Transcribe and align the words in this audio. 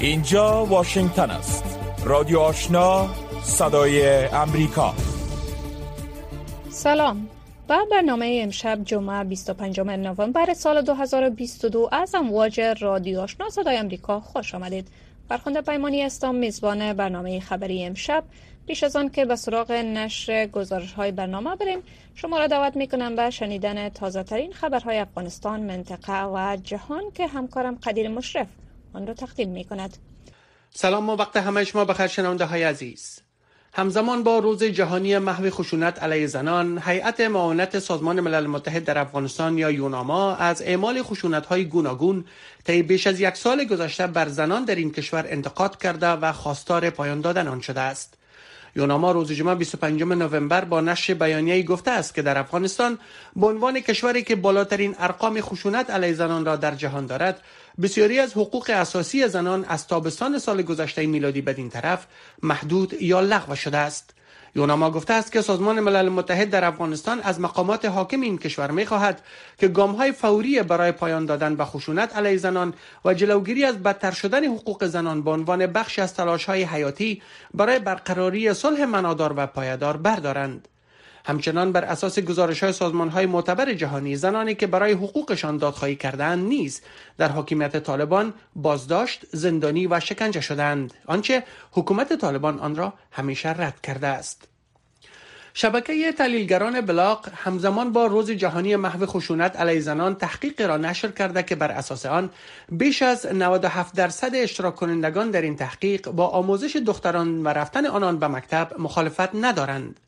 اینجا 0.00 0.64
واشنگتن 0.64 1.30
است. 1.30 1.78
رادیو 2.04 2.38
آشنا 2.38 3.08
صدای 3.42 4.26
امریکا. 4.26 4.94
سلام. 6.70 7.28
به 7.68 7.76
برنامه 7.90 8.40
امشب 8.42 8.84
جمعه 8.84 9.24
25 9.24 9.80
نوامبر 9.80 10.54
سال 10.54 10.82
2022 10.82 11.88
از 11.92 12.14
امواج 12.14 12.60
رادیو 12.60 13.20
آشنا 13.20 13.50
صدای 13.50 13.76
امریکا. 13.76 14.20
خوش 14.20 14.54
آمدید. 14.54 14.88
فرخنده 15.28 15.60
پیمانی 15.60 16.02
استان 16.02 16.34
میزبان 16.34 16.92
برنامه 16.92 17.40
خبری 17.40 17.84
امشب. 17.84 18.24
پیش 18.66 18.84
از 18.84 18.96
آن 18.96 19.08
که 19.08 19.24
به 19.24 19.36
سراغ 19.36 19.72
نشر 19.72 20.46
گزارش 20.46 20.92
های 20.92 21.12
برنامه 21.12 21.56
بریم 21.56 21.78
شما 22.14 22.38
را 22.38 22.46
دعوت 22.46 22.76
می 22.76 22.88
کنم 22.88 23.16
به 23.16 23.30
شنیدن 23.30 23.88
تازه 23.88 24.22
ترین 24.22 24.52
خبرهای 24.52 24.98
افغانستان 24.98 25.60
منطقه 25.60 26.24
و 26.24 26.56
جهان 26.64 27.02
که 27.14 27.26
همکارم 27.26 27.74
قدیر 27.74 28.08
مشرف 28.08 28.46
آن 28.92 29.06
را 29.06 29.14
تقدیم 29.14 29.48
می 29.48 29.64
کند 29.64 29.96
سلام 30.74 31.08
و 31.08 31.16
وقت 31.16 31.36
همه 31.36 31.64
شما 31.64 31.84
بخیر. 31.84 32.06
شنونده 32.06 32.44
های 32.44 32.62
عزیز. 32.62 33.20
همزمان 33.72 34.22
با 34.22 34.38
روز 34.38 34.64
جهانی 34.64 35.18
محو 35.18 35.50
خشونت 35.50 36.02
علیه 36.02 36.26
زنان 36.26 36.82
هیئت 36.86 37.20
معاونت 37.20 37.78
سازمان 37.78 38.20
ملل 38.20 38.46
متحد 38.46 38.84
در 38.84 38.98
افغانستان 38.98 39.58
یا 39.58 39.70
یوناما 39.70 40.34
از 40.34 40.62
اعمال 40.62 41.02
خشونت 41.02 41.46
های 41.46 41.64
گوناگون 41.64 42.24
طی 42.64 42.82
بیش 42.82 43.06
از 43.06 43.20
یک 43.20 43.36
سال 43.36 43.64
گذشته 43.64 44.06
بر 44.06 44.28
زنان 44.28 44.64
در 44.64 44.74
این 44.74 44.92
کشور 44.92 45.24
انتقاد 45.28 45.82
کرده 45.82 46.06
و 46.06 46.32
خواستار 46.32 46.90
پایان 46.90 47.20
دادن 47.20 47.48
آن 47.48 47.60
شده 47.60 47.80
است. 47.80 48.19
یوناما 48.76 49.12
روز 49.12 49.32
جمعه 49.32 49.54
25 49.54 50.02
نوامبر 50.02 50.64
با 50.64 50.80
نشر 50.80 51.14
بیانیه‌ای 51.14 51.64
گفته 51.64 51.90
است 51.90 52.14
که 52.14 52.22
در 52.22 52.38
افغانستان 52.38 52.98
به 53.36 53.46
عنوان 53.46 53.80
کشوری 53.80 54.22
که 54.22 54.36
بالاترین 54.36 54.94
ارقام 54.98 55.40
خشونت 55.40 55.90
علیه 55.90 56.14
زنان 56.14 56.44
را 56.44 56.56
در 56.56 56.74
جهان 56.74 57.06
دارد 57.06 57.42
بسیاری 57.82 58.18
از 58.18 58.32
حقوق 58.32 58.70
اساسی 58.74 59.28
زنان 59.28 59.64
از 59.64 59.86
تابستان 59.86 60.38
سال 60.38 60.62
گذشته 60.62 61.06
میلادی 61.06 61.40
بدین 61.40 61.70
طرف 61.70 62.06
محدود 62.42 63.02
یا 63.02 63.20
لغو 63.20 63.54
شده 63.54 63.78
است. 63.78 64.14
یوناما 64.54 64.90
گفته 64.90 65.14
است 65.14 65.32
که 65.32 65.42
سازمان 65.42 65.80
ملل 65.80 66.08
متحد 66.08 66.50
در 66.50 66.64
افغانستان 66.64 67.20
از 67.20 67.40
مقامات 67.40 67.84
حاکم 67.84 68.20
این 68.20 68.38
کشور 68.38 68.70
می 68.70 68.86
خواهد 68.86 69.22
که 69.58 69.68
گام 69.68 69.92
های 69.92 70.12
فوری 70.12 70.62
برای 70.62 70.92
پایان 70.92 71.26
دادن 71.26 71.56
به 71.56 71.64
خشونت 71.64 72.16
علیه 72.16 72.36
زنان 72.36 72.74
و 73.04 73.14
جلوگیری 73.14 73.64
از 73.64 73.82
بدتر 73.82 74.10
شدن 74.10 74.44
حقوق 74.44 74.84
زنان 74.84 75.22
به 75.22 75.30
عنوان 75.30 75.66
بخشی 75.66 76.00
از 76.00 76.14
تلاش 76.14 76.44
های 76.44 76.62
حیاتی 76.62 77.22
برای 77.54 77.78
برقراری 77.78 78.54
صلح 78.54 78.84
منادار 78.84 79.34
و 79.36 79.46
پایدار 79.46 79.96
بردارند. 79.96 80.68
همچنان 81.24 81.72
بر 81.72 81.84
اساس 81.84 82.18
گزارش 82.18 82.62
های 82.62 82.72
سازمان 82.72 83.08
های 83.08 83.26
معتبر 83.26 83.72
جهانی 83.72 84.16
زنانی 84.16 84.54
که 84.54 84.66
برای 84.66 84.92
حقوقشان 84.92 85.56
دادخواهی 85.56 85.96
کردند 85.96 86.48
نیز 86.48 86.80
در 87.18 87.28
حاکمیت 87.28 87.76
طالبان 87.76 88.34
بازداشت 88.56 89.26
زندانی 89.32 89.86
و 89.86 90.00
شکنجه 90.00 90.40
شدند 90.40 90.94
آنچه 91.06 91.42
حکومت 91.72 92.12
طالبان 92.12 92.58
آن 92.58 92.76
را 92.76 92.92
همیشه 93.10 93.48
رد 93.48 93.80
کرده 93.80 94.06
است 94.06 94.48
شبکه 95.54 96.12
تحلیلگران 96.12 96.80
بلاغ 96.80 97.28
همزمان 97.34 97.92
با 97.92 98.06
روز 98.06 98.30
جهانی 98.30 98.76
محو 98.76 99.06
خشونت 99.06 99.56
علیه 99.56 99.80
زنان 99.80 100.14
تحقیق 100.14 100.60
را 100.60 100.76
نشر 100.76 101.08
کرده 101.08 101.42
که 101.42 101.54
بر 101.54 101.70
اساس 101.70 102.06
آن 102.06 102.30
بیش 102.68 103.02
از 103.02 103.26
97 103.26 103.94
درصد 103.94 104.30
اشتراک 104.34 104.76
کنندگان 104.76 105.30
در 105.30 105.42
این 105.42 105.56
تحقیق 105.56 106.10
با 106.10 106.28
آموزش 106.28 106.76
دختران 106.76 107.42
و 107.42 107.48
رفتن 107.48 107.86
آنان 107.86 108.18
به 108.18 108.28
مکتب 108.28 108.72
مخالفت 108.78 109.34
ندارند. 109.34 110.00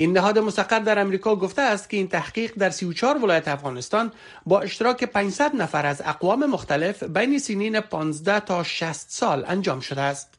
این 0.00 0.12
نهاد 0.12 0.38
مستقر 0.38 0.78
در 0.78 0.98
امریکا 0.98 1.36
گفته 1.36 1.62
است 1.62 1.90
که 1.90 1.96
این 1.96 2.08
تحقیق 2.08 2.52
در 2.58 2.70
34 2.70 3.18
ولایت 3.18 3.48
افغانستان 3.48 4.12
با 4.46 4.60
اشتراک 4.60 5.04
500 5.04 5.54
نفر 5.54 5.86
از 5.86 6.02
اقوام 6.04 6.46
مختلف 6.46 7.02
بین 7.02 7.38
سنین 7.38 7.80
15 7.80 8.40
تا 8.40 8.62
60 8.62 9.10
سال 9.10 9.44
انجام 9.48 9.80
شده 9.80 10.00
است. 10.00 10.34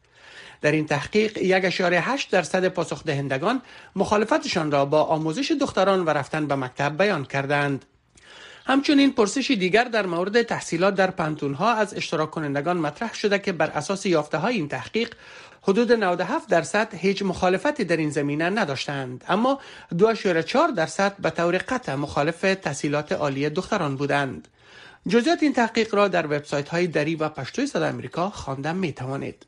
در 0.61 0.71
این 0.71 0.85
تحقیق 0.85 1.37
یک 1.37 1.65
اشاره 1.65 1.99
8 1.99 2.31
درصد 2.31 2.67
پاسخ 2.67 3.03
دهندگان 3.03 3.61
مخالفتشان 3.95 4.71
را 4.71 4.85
با 4.85 5.03
آموزش 5.03 5.51
دختران 5.51 6.05
و 6.05 6.09
رفتن 6.09 6.47
به 6.47 6.55
مکتب 6.55 6.97
بیان 6.97 7.25
کردند. 7.25 7.85
همچنین 8.65 9.11
پرسشی 9.11 9.55
دیگر 9.55 9.83
در 9.83 10.05
مورد 10.05 10.41
تحصیلات 10.41 10.95
در 10.95 11.11
پنتون 11.11 11.53
ها 11.53 11.73
از 11.73 11.93
اشتراک 11.93 12.31
کنندگان 12.31 12.77
مطرح 12.77 13.13
شده 13.13 13.39
که 13.39 13.51
بر 13.51 13.69
اساس 13.69 14.05
یافته 14.05 14.37
های 14.37 14.55
این 14.55 14.67
تحقیق 14.67 15.13
حدود 15.61 15.91
97 15.91 16.49
درصد 16.49 16.95
هیچ 16.95 17.21
مخالفتی 17.23 17.83
در 17.83 17.97
این 17.97 18.09
زمینه 18.09 18.49
نداشتند. 18.49 19.23
اما 19.27 19.59
2.4 19.95 20.57
درصد 20.75 21.17
به 21.17 21.29
طور 21.29 21.57
قطع 21.57 21.95
مخالف 21.95 22.41
تحصیلات 22.41 23.11
عالی 23.11 23.49
دختران 23.49 23.95
بودند. 23.95 24.47
جزئیات 25.07 25.43
این 25.43 25.53
تحقیق 25.53 25.95
را 25.95 26.07
در 26.07 26.25
وبسایت 26.25 26.69
های 26.69 26.87
دری 26.87 27.15
و 27.15 27.29
پشتوی 27.29 27.67
صدا 27.67 27.85
امریکا 27.85 28.29
خواندن 28.29 28.75
می 28.75 28.93
توانید 28.93 29.45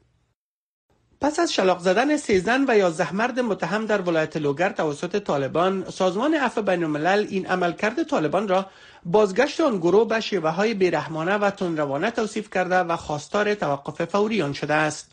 پس 1.22 1.40
از 1.40 1.54
شلاق 1.54 1.80
زدن 1.80 2.18
سه 2.18 2.42
زن 2.42 2.66
و 2.68 2.78
یازده 2.78 3.16
مرد 3.16 3.40
متهم 3.40 3.86
در 3.86 4.02
ولایت 4.02 4.38
لوگر 4.38 4.70
توسط 4.70 5.24
طالبان 5.24 5.90
سازمان 5.90 6.34
عفو 6.34 6.62
بین 6.62 6.84
الملل 6.84 7.28
این 7.30 7.46
عملکرد 7.46 8.04
طالبان 8.04 8.48
را 8.48 8.66
بازگشت 9.06 9.62
آن 9.62 9.78
گروه 9.78 10.08
به 10.08 10.20
شیوه 10.20 10.50
های 10.50 10.74
بیرحمانه 10.74 11.36
و 11.36 11.50
تندروانه 11.50 12.12
توصیف 12.12 12.50
کرده 12.50 12.76
و 12.76 12.96
خواستار 12.96 13.56
توقف 13.56 14.06
فوری 14.06 14.42
آن 14.42 14.54
شده 14.54 14.74
است. 14.74 15.12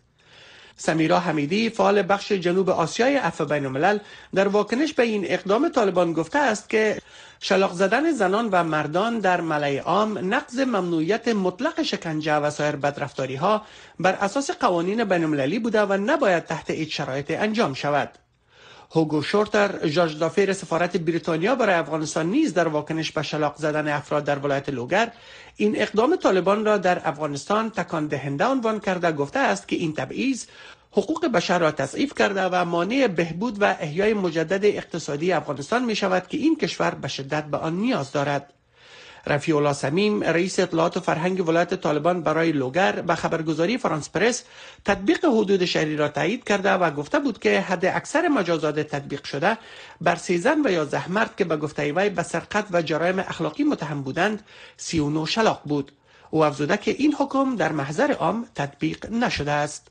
سمیرا 0.80 1.18
حمیدی 1.18 1.70
فعال 1.70 2.02
بخش 2.02 2.32
جنوب 2.32 2.70
آسیای 2.70 3.16
عفو 3.16 3.44
بین 3.44 3.66
الملل 3.66 3.98
در 4.34 4.48
واکنش 4.48 4.92
به 4.92 5.02
این 5.02 5.24
اقدام 5.28 5.68
طالبان 5.68 6.12
گفته 6.12 6.38
است 6.38 6.68
که 6.68 6.98
شلاق 7.41 7.72
زدن 7.72 8.12
زنان 8.12 8.48
و 8.52 8.64
مردان 8.64 9.19
در 9.19 9.40
ملای 9.40 9.78
عام 9.78 10.34
نقض 10.34 10.58
ممنوعیت 10.60 11.28
مطلق 11.28 11.82
شکنجه 11.82 12.36
و 12.36 12.50
سایر 12.50 12.76
بدرفتاری 12.76 13.34
ها 13.34 13.62
بر 14.00 14.12
اساس 14.12 14.50
قوانین 14.50 15.04
بین 15.04 15.24
المللی 15.24 15.58
بوده 15.58 15.82
و 15.82 15.92
نباید 15.92 16.44
تحت 16.44 16.70
هیچ 16.70 16.96
شرایط 16.96 17.30
انجام 17.30 17.74
شود. 17.74 18.19
هوگو 18.92 19.22
شورتر 19.22 19.88
جاج 19.88 20.18
دافیر 20.18 20.52
سفارت 20.52 20.96
بریتانیا 20.96 21.54
برای 21.54 21.74
افغانستان 21.74 22.26
نیز 22.26 22.54
در 22.54 22.68
واکنش 22.68 23.12
به 23.12 23.22
شلاق 23.22 23.56
زدن 23.56 23.88
افراد 23.88 24.24
در 24.24 24.38
ولایت 24.38 24.68
لوگر. 24.68 25.12
این 25.56 25.82
اقدام 25.82 26.16
طالبان 26.16 26.64
را 26.64 26.78
در 26.78 27.08
افغانستان 27.08 27.70
تکان 27.70 28.06
دهنده 28.06 28.46
عنوان 28.46 28.80
کرده 28.80 29.12
گفته 29.12 29.38
است 29.38 29.68
که 29.68 29.76
این 29.76 29.94
تبعیض 29.94 30.46
حقوق 30.92 31.26
بشر 31.26 31.58
را 31.58 31.70
تضعیف 31.70 32.14
کرده 32.14 32.42
و 32.42 32.64
مانع 32.64 33.06
بهبود 33.06 33.62
و 33.62 33.64
احیای 33.64 34.14
مجدد 34.14 34.64
اقتصادی 34.64 35.32
افغانستان 35.32 35.84
می 35.84 35.96
شود 35.96 36.28
که 36.28 36.36
این 36.36 36.56
کشور 36.56 36.90
به 36.90 37.08
شدت 37.08 37.44
به 37.44 37.56
آن 37.56 37.76
نیاز 37.76 38.12
دارد. 38.12 38.52
رفیع 39.26 39.56
الله 39.56 39.72
سمیم 39.72 40.22
رئیس 40.25 40.58
اطلاعات 40.58 40.97
و 40.97 41.00
فرهنگ 41.00 41.48
ولایت 41.48 41.75
طالبان 41.75 42.22
برای 42.22 42.53
لوگر 42.53 42.92
به 42.92 43.14
خبرگزاری 43.14 43.78
فرانس 43.78 44.10
پرس 44.10 44.44
تطبیق 44.84 45.25
حدود 45.25 45.64
شهری 45.64 45.97
را 45.97 46.08
تایید 46.08 46.44
کرده 46.44 46.72
و 46.72 46.91
گفته 46.91 47.19
بود 47.19 47.38
که 47.38 47.60
حد 47.60 47.84
اکثر 47.84 48.28
مجازات 48.28 48.81
تطبیق 48.81 49.25
شده 49.25 49.58
بر 50.00 50.16
سه 50.16 50.41
زن 50.41 50.66
و 50.66 50.70
یازده 50.70 50.84
مرد 50.84 51.36
که 51.36 51.44
به 51.44 51.56
گفته 51.56 51.92
وی 51.92 52.10
به 52.10 52.22
سرقت 52.22 52.66
و 52.70 52.82
جرایم 52.82 53.19
اخلاقی 53.19 53.64
متهم 53.64 54.03
بودند 54.03 54.42
39 54.76 55.26
شلاق 55.26 55.62
بود. 55.64 55.92
او 56.31 56.44
افزوده 56.44 56.76
که 56.76 56.91
این 56.91 57.14
حکم 57.14 57.56
در 57.56 57.72
محضر 57.72 58.12
عام 58.12 58.47
تطبیق 58.54 59.10
نشده 59.12 59.52
است. 59.52 59.88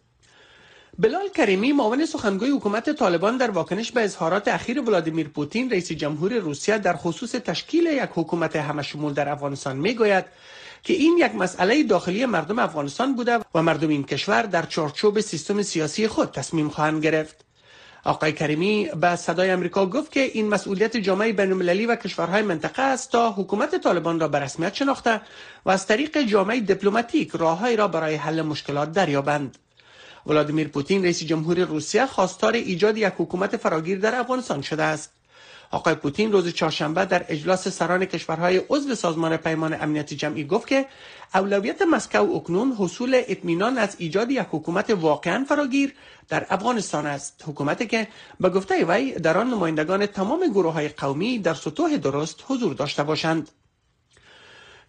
بلال 1.02 1.30
کریمی 1.36 1.72
معاون 1.72 2.06
سخنگوی 2.06 2.50
حکومت 2.50 2.90
طالبان 2.90 3.38
در 3.38 3.52
واکنش 3.52 3.92
به 3.92 4.04
اظهارات 4.04 4.48
اخیر 4.48 4.82
ولادیمیر 4.82 5.28
پوتین 5.28 5.70
رئیس 5.72 5.92
جمهور 5.92 6.34
روسیه 6.34 6.78
در 6.78 6.96
خصوص 6.96 7.32
تشکیل 7.32 7.86
یک 7.86 8.10
حکومت 8.14 8.56
همشمول 8.56 9.14
در 9.14 9.30
افغانستان 9.30 9.78
می‌گوید 9.78 10.26
که 10.84 10.94
این 10.94 11.18
یک 11.18 11.36
مسئله 11.36 11.84
داخلی 11.84 12.26
مردم 12.26 12.60
افغانستان 12.60 13.16
بوده 13.16 13.40
و 13.56 13.64
مردم 13.64 13.90
این 13.90 14.04
کشور 14.04 14.42
در 14.42 14.66
چارچوب 14.66 15.20
سیستم 15.20 15.62
سیاسی 15.62 16.08
خود 16.08 16.32
تصمیم 16.32 16.70
خواهند 16.70 17.04
گرفت 17.04 17.46
آقای 18.04 18.32
کریمی 18.32 18.90
به 19.02 19.16
صدای 19.16 19.50
امریکا 19.50 19.86
گفت 19.86 20.12
که 20.12 20.20
این 20.20 20.48
مسئولیت 20.50 20.98
جامعه 20.98 21.34
بین 21.34 21.86
و 21.86 21.96
کشورهای 21.96 22.42
منطقه 22.42 22.82
است 22.82 23.12
تا 23.12 23.32
حکومت 23.32 23.76
طالبان 23.76 24.20
را 24.20 24.28
به 24.28 24.40
رسمیت 24.40 24.74
شناخته 24.74 25.22
و 25.66 25.70
از 25.70 25.88
طریق 25.88 26.22
جامعه 26.22 26.60
دیپلماتیک 26.60 27.32
راههایی 27.32 27.76
را 27.76 27.88
برای 27.88 28.16
حل 28.16 28.42
مشکلات 28.42 28.92
دریابند. 28.92 29.58
ولادیمیر 30.26 30.68
پوتین 30.68 31.04
رئیس 31.04 31.24
جمهور 31.24 31.60
روسیه 31.60 32.06
خواستار 32.06 32.54
ایجاد 32.54 32.98
یک 32.98 33.14
حکومت 33.18 33.58
فراگیر 33.58 34.00
در 34.00 34.16
افغانستان 34.16 34.62
شده 34.62 34.84
است. 34.84 35.12
آقای 35.72 35.96
پوتین 35.96 36.32
روز 36.32 36.54
چهارشنبه 36.54 37.06
در 37.06 37.26
اجلاس 37.30 37.68
سران 37.68 38.06
کشورهای 38.06 38.62
عضو 38.70 38.96
سازمان 38.96 39.38
پیمان 39.38 39.74
امنیت 39.74 40.14
جمعی 40.14 40.44
گفت 40.44 40.68
که 40.68 40.86
اولویت 41.34 41.82
مسکو 41.82 42.32
اکنون 42.36 42.72
حصول 42.80 43.22
اطمینان 43.28 43.78
از 43.78 43.96
ایجاد 44.00 44.32
یک 44.32 44.46
حکومت 44.52 44.90
واقعا 44.90 45.46
فراگیر 45.50 45.94
در 46.30 46.46
افغانستان 46.50 47.06
است. 47.06 47.44
حکومتی 47.48 47.88
که 47.88 48.08
به 48.40 48.50
گفته 48.50 48.86
وی 48.86 49.12
در 49.12 49.38
آن 49.38 49.48
نمایندگان 49.50 50.06
تمام 50.06 50.48
گروه 50.48 50.74
های 50.74 50.88
قومی 50.90 51.40
در 51.40 51.54
سطوح 51.54 51.98
درست 51.98 52.44
حضور 52.48 52.74
داشته 52.74 53.04
باشند. 53.04 53.50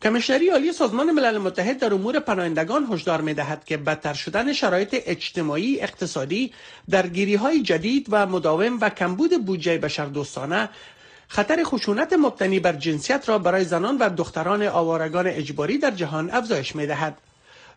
کمیشنری 0.02 0.49
عالی 0.49 0.73
سازمان 0.73 1.11
ملل 1.11 1.38
متحد 1.38 1.79
در 1.79 1.94
امور 1.94 2.20
پناهندگان 2.20 2.87
هشدار 2.93 3.20
می 3.20 3.35
دهد 3.35 3.64
که 3.64 3.76
بدتر 3.76 4.14
شدن 4.14 4.52
شرایط 4.52 4.97
اجتماعی 5.06 5.81
اقتصادی 5.81 6.52
درگیری 6.91 7.35
های 7.35 7.62
جدید 7.62 8.06
و 8.11 8.26
مداوم 8.26 8.79
و 8.81 8.91
کمبود 8.91 9.44
بودجه 9.47 9.79
بشردوستانه 9.79 10.69
خطر 11.29 11.64
خشونت 11.64 12.12
مبتنی 12.12 12.61
بر 12.61 12.73
جنسیت 12.73 13.29
را 13.29 13.38
برای 13.38 13.64
زنان 13.64 13.99
و 13.99 14.08
دختران 14.08 14.62
آوارگان 14.62 15.26
اجباری 15.26 15.79
در 15.79 15.91
جهان 15.91 16.31
افزایش 16.31 16.76
می 16.76 16.87
دهد. 16.87 17.19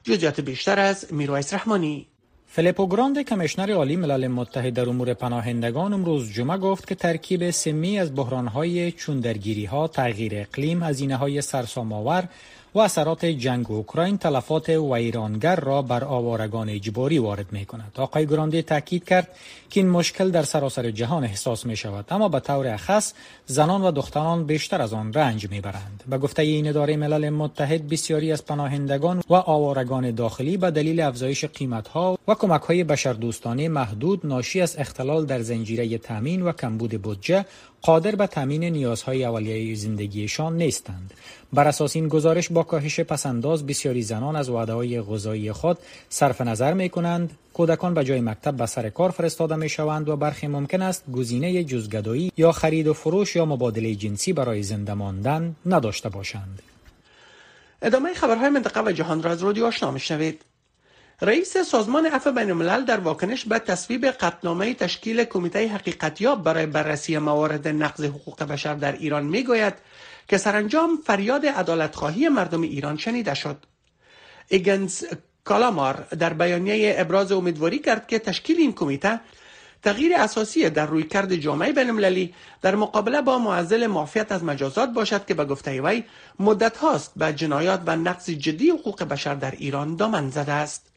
جزئیات 0.03 0.41
بیشتر 0.41 0.79
از 0.79 1.13
میرویس 1.13 1.53
رحمانی 1.53 2.07
فلیپو 2.55 2.87
گراند 2.87 3.21
کمیشنر 3.21 3.71
عالی 3.71 3.95
ملل 3.95 4.27
متحد 4.27 4.73
در 4.73 4.89
امور 4.89 5.13
پناهندگان 5.13 5.93
امروز 5.93 6.31
جمعه 6.33 6.57
گفت 6.57 6.87
که 6.87 6.95
ترکیب 6.95 7.49
سمی 7.49 7.99
از 7.99 8.15
بحرانهای 8.15 8.91
چون 8.91 9.19
درگیری 9.19 9.65
ها، 9.65 9.87
تغییر 9.87 10.31
اقلیم، 10.35 10.83
هزینه 10.83 11.15
های 11.15 11.41
سرسام‌آور 11.41 12.29
و 12.75 12.79
اثرات 12.79 13.25
جنگ 13.25 13.71
اوکراین 13.71 14.17
تلفات 14.17 14.69
ویرانگر 14.69 15.55
را 15.55 15.81
بر 15.81 16.03
آوارگان 16.03 16.69
اجباری 16.69 17.19
وارد 17.19 17.45
می 17.51 17.65
کند. 17.65 17.91
آقای 17.97 18.25
گراندی 18.25 18.61
تاکید 18.61 19.05
کرد 19.05 19.27
که 19.69 19.79
این 19.79 19.89
مشکل 19.89 20.31
در 20.31 20.43
سراسر 20.43 20.91
جهان 20.91 21.23
احساس 21.23 21.65
می 21.65 21.75
شود 21.75 22.05
اما 22.09 22.29
به 22.29 22.39
طور 22.39 22.77
خاص 22.77 23.13
زنان 23.45 23.81
و 23.81 23.91
دختران 23.91 24.45
بیشتر 24.45 24.81
از 24.81 24.93
آن 24.93 25.13
رنج 25.13 25.49
می 25.51 25.61
برند. 25.61 26.03
به 26.09 26.17
گفته 26.17 26.41
این 26.41 26.67
اداره 26.67 26.97
ملل 26.97 27.29
متحد 27.29 27.89
بسیاری 27.89 28.31
از 28.31 28.45
پناهندگان 28.45 29.23
و 29.29 29.33
آوارگان 29.33 30.11
داخلی 30.11 30.57
به 30.57 30.71
دلیل 30.71 31.01
افزایش 31.01 31.45
قیمت 31.45 31.87
ها 31.87 32.17
و 32.27 32.33
کمک 32.33 32.61
های 32.61 32.83
بشردوستانه 32.83 33.69
محدود 33.69 34.25
ناشی 34.25 34.61
از 34.61 34.75
اختلال 34.79 35.25
در 35.25 35.41
زنجیره 35.41 35.97
تامین 35.97 36.41
و 36.41 36.51
کمبود 36.51 37.01
بودجه 37.01 37.45
قادر 37.81 38.15
به 38.15 38.27
تامین 38.27 38.63
نیازهای 38.63 39.25
اولیه 39.25 39.75
زندگیشان 39.75 40.57
نیستند. 40.57 41.13
بر 41.53 41.67
اساس 41.67 41.95
این 41.95 42.07
گزارش 42.07 42.49
با 42.49 42.63
کاهش 42.63 42.99
پسنداز 42.99 43.65
بسیاری 43.65 44.01
زنان 44.01 44.35
از 44.35 44.49
وعده 44.49 44.73
های 44.73 45.01
غذایی 45.01 45.51
خود 45.51 45.77
صرف 46.09 46.41
نظر 46.41 46.73
می 46.73 46.89
کنند 46.89 47.37
کودکان 47.53 47.93
به 47.93 48.03
جای 48.03 48.21
مکتب 48.21 48.57
به 48.57 48.65
سر 48.65 48.89
کار 48.89 49.09
فرستاده 49.09 49.55
می 49.55 49.69
شوند 49.69 50.09
و 50.09 50.15
برخی 50.15 50.47
ممکن 50.47 50.81
است 50.81 51.03
گزینه 51.11 51.63
جزگدایی 51.63 52.31
یا 52.37 52.51
خرید 52.51 52.87
و 52.87 52.93
فروش 52.93 53.35
یا 53.35 53.45
مبادله 53.45 53.95
جنسی 53.95 54.33
برای 54.33 54.63
زنده 54.63 54.93
ماندن 54.93 55.55
نداشته 55.65 56.09
باشند. 56.09 56.61
ادامه 57.81 58.13
خبرهای 58.13 58.49
منطقه 58.49 58.81
و 58.81 58.91
جهان 58.91 59.23
را 59.23 59.31
از 59.31 59.43
رادیو 59.43 59.65
آشنا 59.65 59.91
میشنوید. 59.91 60.41
رئیس 61.23 61.57
سازمان 61.57 62.05
عفو 62.05 62.31
بین 62.31 62.51
الملل 62.51 62.85
در 62.85 62.99
واکنش 62.99 63.45
به 63.45 63.59
تصویب 63.59 64.05
قطنامه 64.05 64.73
تشکیل 64.73 65.23
کمیته 65.23 65.67
حقیقتیاب 65.67 66.43
برای 66.43 66.65
بررسی 66.65 67.17
موارد 67.17 67.67
نقض 67.67 68.03
حقوق 68.03 68.43
بشر 68.43 68.73
در 68.73 68.91
ایران 68.91 69.23
می‌گوید 69.23 69.73
که 70.27 70.37
سرانجام 70.37 70.99
فریاد 71.05 71.45
عدالتخواهی 71.45 72.29
مردم 72.29 72.61
ایران 72.61 72.97
شنیده 72.97 73.33
شد. 73.33 73.57
ایگنز 74.47 75.03
کالامار 75.43 76.07
در 76.19 76.33
بیانیه 76.33 76.95
ابراز 76.97 77.31
امیدواری 77.31 77.79
کرد 77.79 78.07
که 78.07 78.19
تشکیل 78.19 78.57
این 78.57 78.73
کمیته 78.73 79.19
تغییر 79.83 80.15
اساسی 80.15 80.69
در 80.69 80.85
رویکرد 80.85 81.35
جامعه 81.35 81.71
بینالمللی 81.71 82.33
در 82.61 82.75
مقابله 82.75 83.21
با 83.21 83.37
معزل 83.39 83.87
معافیت 83.87 84.31
از 84.31 84.43
مجازات 84.43 84.89
باشد 84.89 85.25
که 85.25 85.33
به 85.33 85.45
گفته 85.45 85.81
وی 85.81 86.03
مدت 86.39 86.77
هاست 86.77 87.11
به 87.15 87.33
جنایات 87.33 87.81
و 87.85 87.95
نقض 87.95 88.29
جدی 88.29 88.69
حقوق 88.69 89.03
بشر 89.03 89.35
در 89.35 89.51
ایران 89.51 89.95
دامن 89.95 90.29
زده 90.29 90.51
است. 90.51 90.92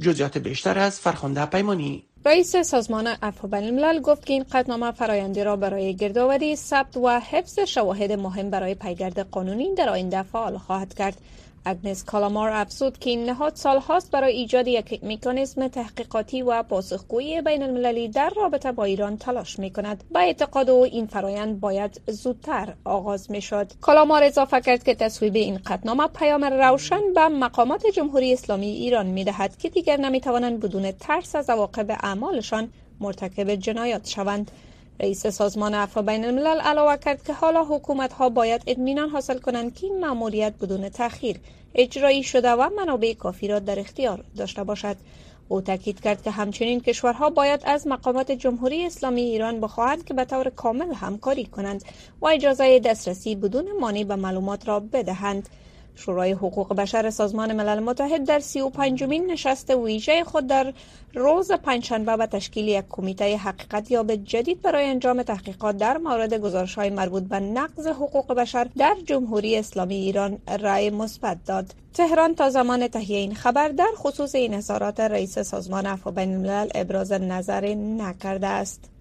جزیات 0.00 0.38
بیشتر 0.38 0.78
از 0.78 1.00
فرخنده 1.00 1.46
پیمانی. 1.46 2.04
رئیس 2.24 2.56
سازمان 2.56 3.06
عفو 3.06 3.54
الملل 3.54 4.00
گفت 4.00 4.26
که 4.26 4.32
این 4.32 4.44
قطنامه 4.52 4.90
فرایندی 4.90 5.44
را 5.44 5.56
برای 5.56 5.96
گردآوری 5.96 6.56
ثبت 6.56 6.96
و 6.96 7.20
حفظ 7.20 7.58
شواهد 7.58 8.12
مهم 8.12 8.50
برای 8.50 8.74
پیگرد 8.74 9.18
قانونی 9.18 9.74
در 9.74 9.88
آینده 9.88 10.22
فعال 10.22 10.58
خواهد 10.58 10.94
کرد. 10.94 11.16
اگنس 11.64 12.04
کالامار 12.04 12.50
افزود 12.50 12.98
که 12.98 13.10
این 13.10 13.24
نهاد 13.24 13.54
سالهاست 13.54 14.10
برای 14.10 14.32
ایجاد 14.32 14.68
یک 14.68 15.04
مکانیزم 15.04 15.68
تحقیقاتی 15.68 16.42
و 16.42 16.62
پاسخگویی 16.62 17.40
بین 17.40 17.62
المللی 17.62 18.08
در 18.08 18.32
رابطه 18.36 18.72
با 18.72 18.84
ایران 18.84 19.16
تلاش 19.16 19.58
می 19.58 19.70
کند 19.70 20.04
با 20.14 20.20
اعتقاد 20.20 20.70
او 20.70 20.84
این 20.84 21.06
فرایند 21.06 21.60
باید 21.60 22.00
زودتر 22.06 22.74
آغاز 22.84 23.30
می 23.30 23.42
شد 23.42 23.72
کالامار 23.80 24.24
اضافه 24.24 24.60
کرد 24.60 24.82
که 24.82 24.94
تصویب 24.94 25.34
این 25.34 25.60
قطنامه 25.66 26.06
پیام 26.06 26.44
روشن 26.44 27.12
به 27.14 27.28
مقامات 27.28 27.86
جمهوری 27.86 28.32
اسلامی 28.32 28.66
ایران 28.66 29.06
می 29.06 29.24
دهد 29.24 29.56
که 29.56 29.68
دیگر 29.68 29.96
نمی 29.96 30.20
توانند 30.20 30.60
بدون 30.60 30.92
ترس 30.92 31.34
از 31.36 31.50
عواقب 31.50 31.90
اعمالشان 31.90 32.68
مرتکب 33.00 33.54
جنایات 33.54 34.08
شوند. 34.08 34.50
رئیس 35.00 35.26
سازمان 35.26 35.74
عفو 35.74 36.02
بین 36.02 36.24
الملل 36.24 36.60
علاوه 36.60 36.96
کرد 36.96 37.24
که 37.24 37.32
حالا 37.32 37.64
حکومت 37.64 38.12
ها 38.12 38.28
باید 38.28 38.62
اطمینان 38.66 39.08
حاصل 39.08 39.38
کنند 39.38 39.74
که 39.74 39.86
این 39.86 40.00
مأموریت 40.00 40.54
بدون 40.60 40.88
تأخیر 40.88 41.36
اجرایی 41.74 42.22
شده 42.22 42.50
و 42.50 42.70
منابع 42.76 43.12
کافی 43.12 43.48
را 43.48 43.58
در 43.58 43.78
اختیار 43.78 44.24
داشته 44.36 44.64
باشد. 44.64 44.96
او 45.48 45.60
تاکید 45.60 46.00
کرد 46.00 46.22
که 46.22 46.30
همچنین 46.30 46.80
کشورها 46.80 47.30
باید 47.30 47.60
از 47.64 47.86
مقامات 47.86 48.32
جمهوری 48.32 48.86
اسلامی 48.86 49.20
ایران 49.20 49.60
بخواهند 49.60 50.04
که 50.04 50.14
به 50.14 50.24
طور 50.24 50.50
کامل 50.50 50.94
همکاری 50.94 51.44
کنند 51.44 51.84
و 52.20 52.26
اجازه 52.26 52.78
دسترسی 52.78 53.34
بدون 53.34 53.64
مانع 53.80 54.04
به 54.04 54.16
معلومات 54.16 54.68
را 54.68 54.80
بدهند. 54.80 55.48
شورای 55.94 56.32
حقوق 56.32 56.74
بشر 56.74 57.10
سازمان 57.10 57.52
ملل 57.52 57.80
متحد 57.80 58.24
در 58.24 58.40
سی 58.40 58.60
و 58.60 58.68
پنجمین 58.68 59.30
نشست 59.30 59.70
ویژه 59.70 60.24
خود 60.24 60.46
در 60.46 60.72
روز 61.14 61.52
پنجشنبه 61.52 62.16
به 62.16 62.26
تشکیل 62.26 62.68
یک 62.68 62.84
کمیته 62.88 63.36
حقیقت 63.36 63.90
یاب 63.90 64.14
جدید 64.14 64.62
برای 64.62 64.84
انجام 64.84 65.22
تحقیقات 65.22 65.76
در 65.76 65.98
مورد 65.98 66.34
گزارش 66.34 66.74
های 66.74 66.90
مربوط 66.90 67.22
به 67.22 67.40
نقض 67.40 67.86
حقوق 67.86 68.32
بشر 68.32 68.66
در 68.76 68.96
جمهوری 69.04 69.56
اسلامی 69.56 69.94
ایران 69.94 70.38
رأی 70.60 70.90
مثبت 70.90 71.44
داد. 71.46 71.74
تهران 71.94 72.34
تا 72.34 72.50
زمان 72.50 72.88
تهیه 72.88 73.18
این 73.18 73.34
خبر 73.34 73.68
در 73.68 73.90
خصوص 73.96 74.34
این 74.34 74.54
اظهارات 74.54 75.00
رئیس 75.00 75.38
سازمان 75.38 75.86
عفو 75.86 76.10
بین 76.10 76.34
الملل 76.34 76.68
ابراز 76.74 77.12
نظر 77.12 77.74
نکرده 77.74 78.46
است. 78.46 78.99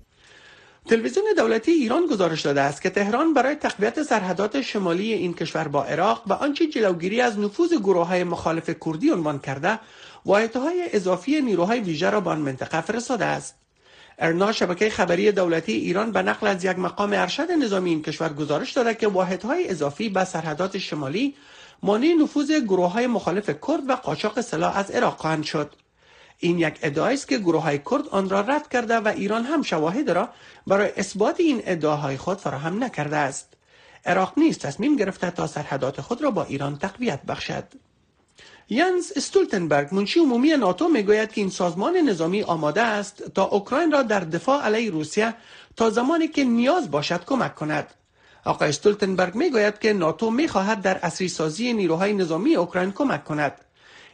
تلویزیون 0.88 1.26
دولتی 1.38 1.72
ایران 1.72 2.06
گزارش 2.06 2.42
داده 2.42 2.62
است 2.62 2.82
که 2.82 2.90
تهران 2.90 3.34
برای 3.34 3.56
تقویت 3.56 4.04
سرحدات 4.04 4.62
شمالی 4.62 5.14
این 5.14 5.34
کشور 5.34 5.68
با 5.68 5.84
عراق 5.84 6.24
و 6.28 6.34
آنچه 6.34 6.68
جلوگیری 6.68 7.22
از 7.22 7.40
نفوذ 7.40 7.74
گروه 7.74 8.08
های 8.08 8.24
مخالف 8.24 8.70
کردی 8.86 9.10
عنوان 9.10 9.40
کرده 9.40 9.80
واحدهای 10.26 10.90
اضافی 10.94 11.42
نیروهای 11.42 11.80
ویژه 11.80 12.10
را 12.10 12.22
به 12.22 12.30
آن 12.30 12.40
منطقه 12.40 12.82
فرستاده 12.82 13.26
است. 13.26 13.56
ارنا 14.20 14.52
شبکه 14.52 14.90
خبری 14.90 15.32
دولتی 15.32 15.74
ایران 15.74 16.12
به 16.12 16.22
نقل 16.22 16.48
از 16.48 16.64
یک 16.64 16.80
مقام 16.80 17.14
ارشد 17.14 17.52
نظامی 17.52 17.90
این 17.90 18.02
کشور 18.02 18.34
گزارش 18.34 18.72
داده 18.72 18.94
که 18.94 19.08
واحدهای 19.08 19.70
اضافی 19.70 20.10
به 20.10 20.24
سرحدات 20.24 20.78
شمالی 20.78 21.36
مانع 21.84 22.14
نفوذ 22.24 22.52
گروه 22.52 22.92
های 22.92 23.08
مخالف 23.08 23.50
کرد 23.50 23.90
و 23.90 23.94
قاچاق 23.94 24.42
سلاح 24.42 24.78
از 24.78 24.92
عراق 24.92 25.18
خواهند 25.18 25.44
شد. 25.44 25.76
این 26.40 26.60
یک 26.60 26.80
ادعایی 26.82 27.18
است 27.18 27.28
که 27.28 27.38
گروه 27.38 27.64
های 27.64 27.80
کرد 27.92 28.08
آن 28.08 28.30
را 28.30 28.42
رد 28.42 28.70
کرده 28.70 28.98
و 28.98 29.08
ایران 29.08 29.44
هم 29.44 29.62
شواهد 29.62 30.12
را 30.12 30.30
برای 30.68 30.92
اثبات 30.98 31.40
این 31.40 31.62
ادعاهای 31.66 32.18
خود 32.18 32.38
فراهم 32.38 32.84
نکرده 32.84 33.18
است. 33.18 33.54
عراق 34.06 34.34
نیز 34.38 34.58
تصمیم 34.58 34.96
گرفته 34.96 35.32
تا 35.32 35.48
سرحدات 35.48 36.02
خود 36.02 36.22
را 36.22 36.32
با 36.32 36.44
ایران 36.44 36.78
تقویت 36.78 37.22
بخشد. 37.22 37.64
ینز 38.70 39.12
استولتنبرگ 39.16 39.88
منشی 39.92 40.20
عمومی 40.20 40.50
ناتو 40.50 40.88
می‌گوید 40.88 41.32
که 41.32 41.42
این 41.42 41.50
سازمان 41.50 41.98
نظامی 41.98 42.44
آماده 42.44 42.82
است 42.82 43.24
تا 43.36 43.44
اوکراین 43.44 43.92
را 43.92 44.02
در 44.02 44.20
دفاع 44.20 44.64
علیه 44.64 44.92
روسیه 44.92 45.34
تا 45.76 45.90
زمانی 45.90 46.28
که 46.28 46.44
نیاز 46.44 46.92
باشد 46.92 47.26
کمک 47.26 47.56
کند. 47.56 47.88
آقای 48.46 48.70
استولتنبرگ 48.70 49.36
می‌گوید 49.36 49.80
که 49.80 49.94
ناتو 49.94 50.32
می‌خواهد 50.32 50.82
در 50.82 51.00
اصری 51.04 51.28
سازی 51.28 51.74
نیروهای 51.74 52.14
نظامی 52.14 52.56
اوکراین 52.56 52.92
کمک 52.92 53.26
کند. 53.26 53.54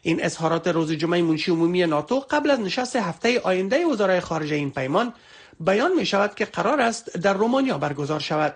این 0.06 0.24
اظهارات 0.24 0.68
روز 0.68 0.92
جمعه 0.92 1.22
منشی 1.22 1.52
عمومی 1.52 1.86
ناتو 1.86 2.20
قبل 2.20 2.52
از 2.52 2.60
نشست 2.60 2.96
هفته 2.96 3.40
آینده 3.40 3.86
وزرای 3.86 4.20
خارجه 4.20 4.56
این 4.56 4.72
پیمان 4.72 5.14
بیان 5.60 5.94
می 5.94 6.06
شود 6.06 6.36
که 6.36 6.46
قرار 6.46 6.82
است 6.82 7.18
در 7.18 7.34
رومانیا 7.34 7.78
برگزار 7.78 8.20
شود. 8.20 8.56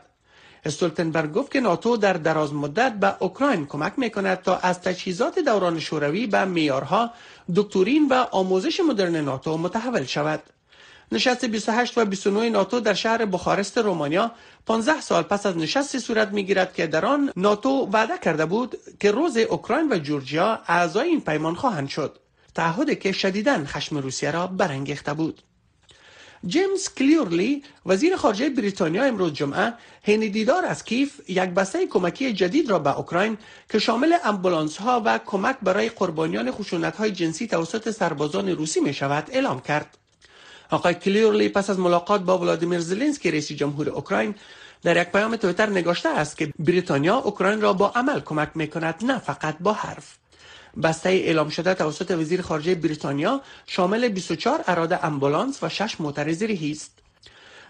استولتنبرگ 0.66 1.32
گفت 1.32 1.52
که 1.52 1.60
ناتو 1.60 1.98
در 1.98 2.14
دراز 2.14 2.54
مدت 2.54 2.94
به 2.94 3.16
اوکراین 3.20 3.66
کمک 3.66 3.94
می 3.98 4.10
کند 4.10 4.42
تا 4.42 4.58
از 4.58 4.82
تجهیزات 4.82 5.40
دوران 5.40 5.80
شوروی 5.80 6.28
به 6.28 6.46
میارها 6.46 7.12
دکترین 7.56 8.08
و 8.08 8.14
آموزش 8.32 8.80
مدرن 8.80 9.16
ناتو 9.16 9.58
متحول 9.58 10.04
شود. 10.06 10.44
نشست 11.12 11.46
28 11.46 11.98
و 11.98 12.06
29 12.06 12.50
ناتو 12.50 12.80
در 12.80 12.94
شهر 12.94 13.26
بخارست 13.26 13.78
رومانیا. 13.78 14.32
15 14.66 15.02
سال 15.02 15.24
پس 15.24 15.46
از 15.46 15.58
نشستی 15.58 16.00
صورت 16.00 16.28
می‌گیرد 16.28 16.74
که 16.74 16.88
در 16.88 17.06
آن 17.06 17.32
ناتو 17.36 17.90
وعده 17.94 18.18
کرده 18.18 18.46
بود 18.46 18.78
که 19.00 19.12
روز 19.12 19.38
اوکراین 19.38 19.92
و 19.92 19.98
جورجیا 19.98 20.60
اعضای 20.68 21.08
این 21.08 21.22
پیمان 21.22 21.56
خواهند 21.56 21.90
شد. 21.90 22.20
تعهدی 22.56 22.96
که 22.96 23.12
شدیدا 23.12 23.66
خشم 23.66 23.98
روسیه 23.98 24.32
را 24.32 24.48
برانگیخته 24.48 25.14
بود. 25.14 25.42
جیمز 26.48 26.90
کلیورلی 26.98 27.64
وزیر 27.86 28.16
خارجه 28.16 28.50
بریتانیا 28.50 29.04
امروز 29.04 29.34
جمعه 29.34 29.74
حین 30.04 30.32
دیدار 30.32 30.66
از 30.66 30.84
کیف 30.84 31.30
یک 31.30 31.50
بسته 31.50 31.88
کمکی 31.88 32.34
جدید 32.34 32.70
را 32.70 32.80
به 32.80 32.98
اوکراین 32.98 33.38
که 33.70 33.80
شامل 33.80 34.16
امبولانس 34.24 34.78
ها 34.78 35.02
و 35.06 35.20
کمک 35.26 35.58
برای 35.62 35.90
قربانیان 35.90 36.52
خشونت 36.52 36.96
های 36.96 37.12
جنسی 37.12 37.48
توسط 37.48 37.92
سربازان 37.92 38.50
روسی 38.50 38.80
می 38.80 38.94
شود 38.94 39.28
اعلام 39.32 39.60
کرد. 39.62 39.98
آقای 40.70 40.94
کلیورلی 40.94 41.50
پس 41.50 41.70
از 41.70 41.80
ملاقات 41.80 42.22
با 42.22 42.38
ولادیمیر 42.38 42.80
زلنسکی 42.80 43.32
رئیس 43.32 43.52
جمهور 43.52 43.90
اوکراین 43.90 44.36
در 44.84 45.02
یک 45.02 45.08
پیام 45.08 45.36
تویتر 45.36 45.70
نگاشته 45.70 46.10
است 46.10 46.38
که 46.38 46.54
بریتانیا 46.60 47.16
اوکراین 47.18 47.62
را 47.62 47.74
با 47.74 47.90
عمل 47.90 48.20
کمک 48.20 48.50
می 48.56 48.68
کند 48.68 48.96
نه 49.02 49.20
فقط 49.20 49.58
با 49.60 49.74
حرف. 49.74 50.18
بسته 50.84 51.10
اعلام 51.10 51.50
شده 51.50 51.74
توسط 51.74 52.12
وزیر 52.12 52.42
خارجه 52.42 52.76
بریتانیا 52.76 53.42
شامل 53.68 54.08
24 54.08 54.64
اراده 54.68 55.06
امبولانس 55.06 55.64
و 55.64 55.70
6 55.70 56.02
موتر 56.02 56.32
زیرهی 56.32 56.72
است. 56.72 56.92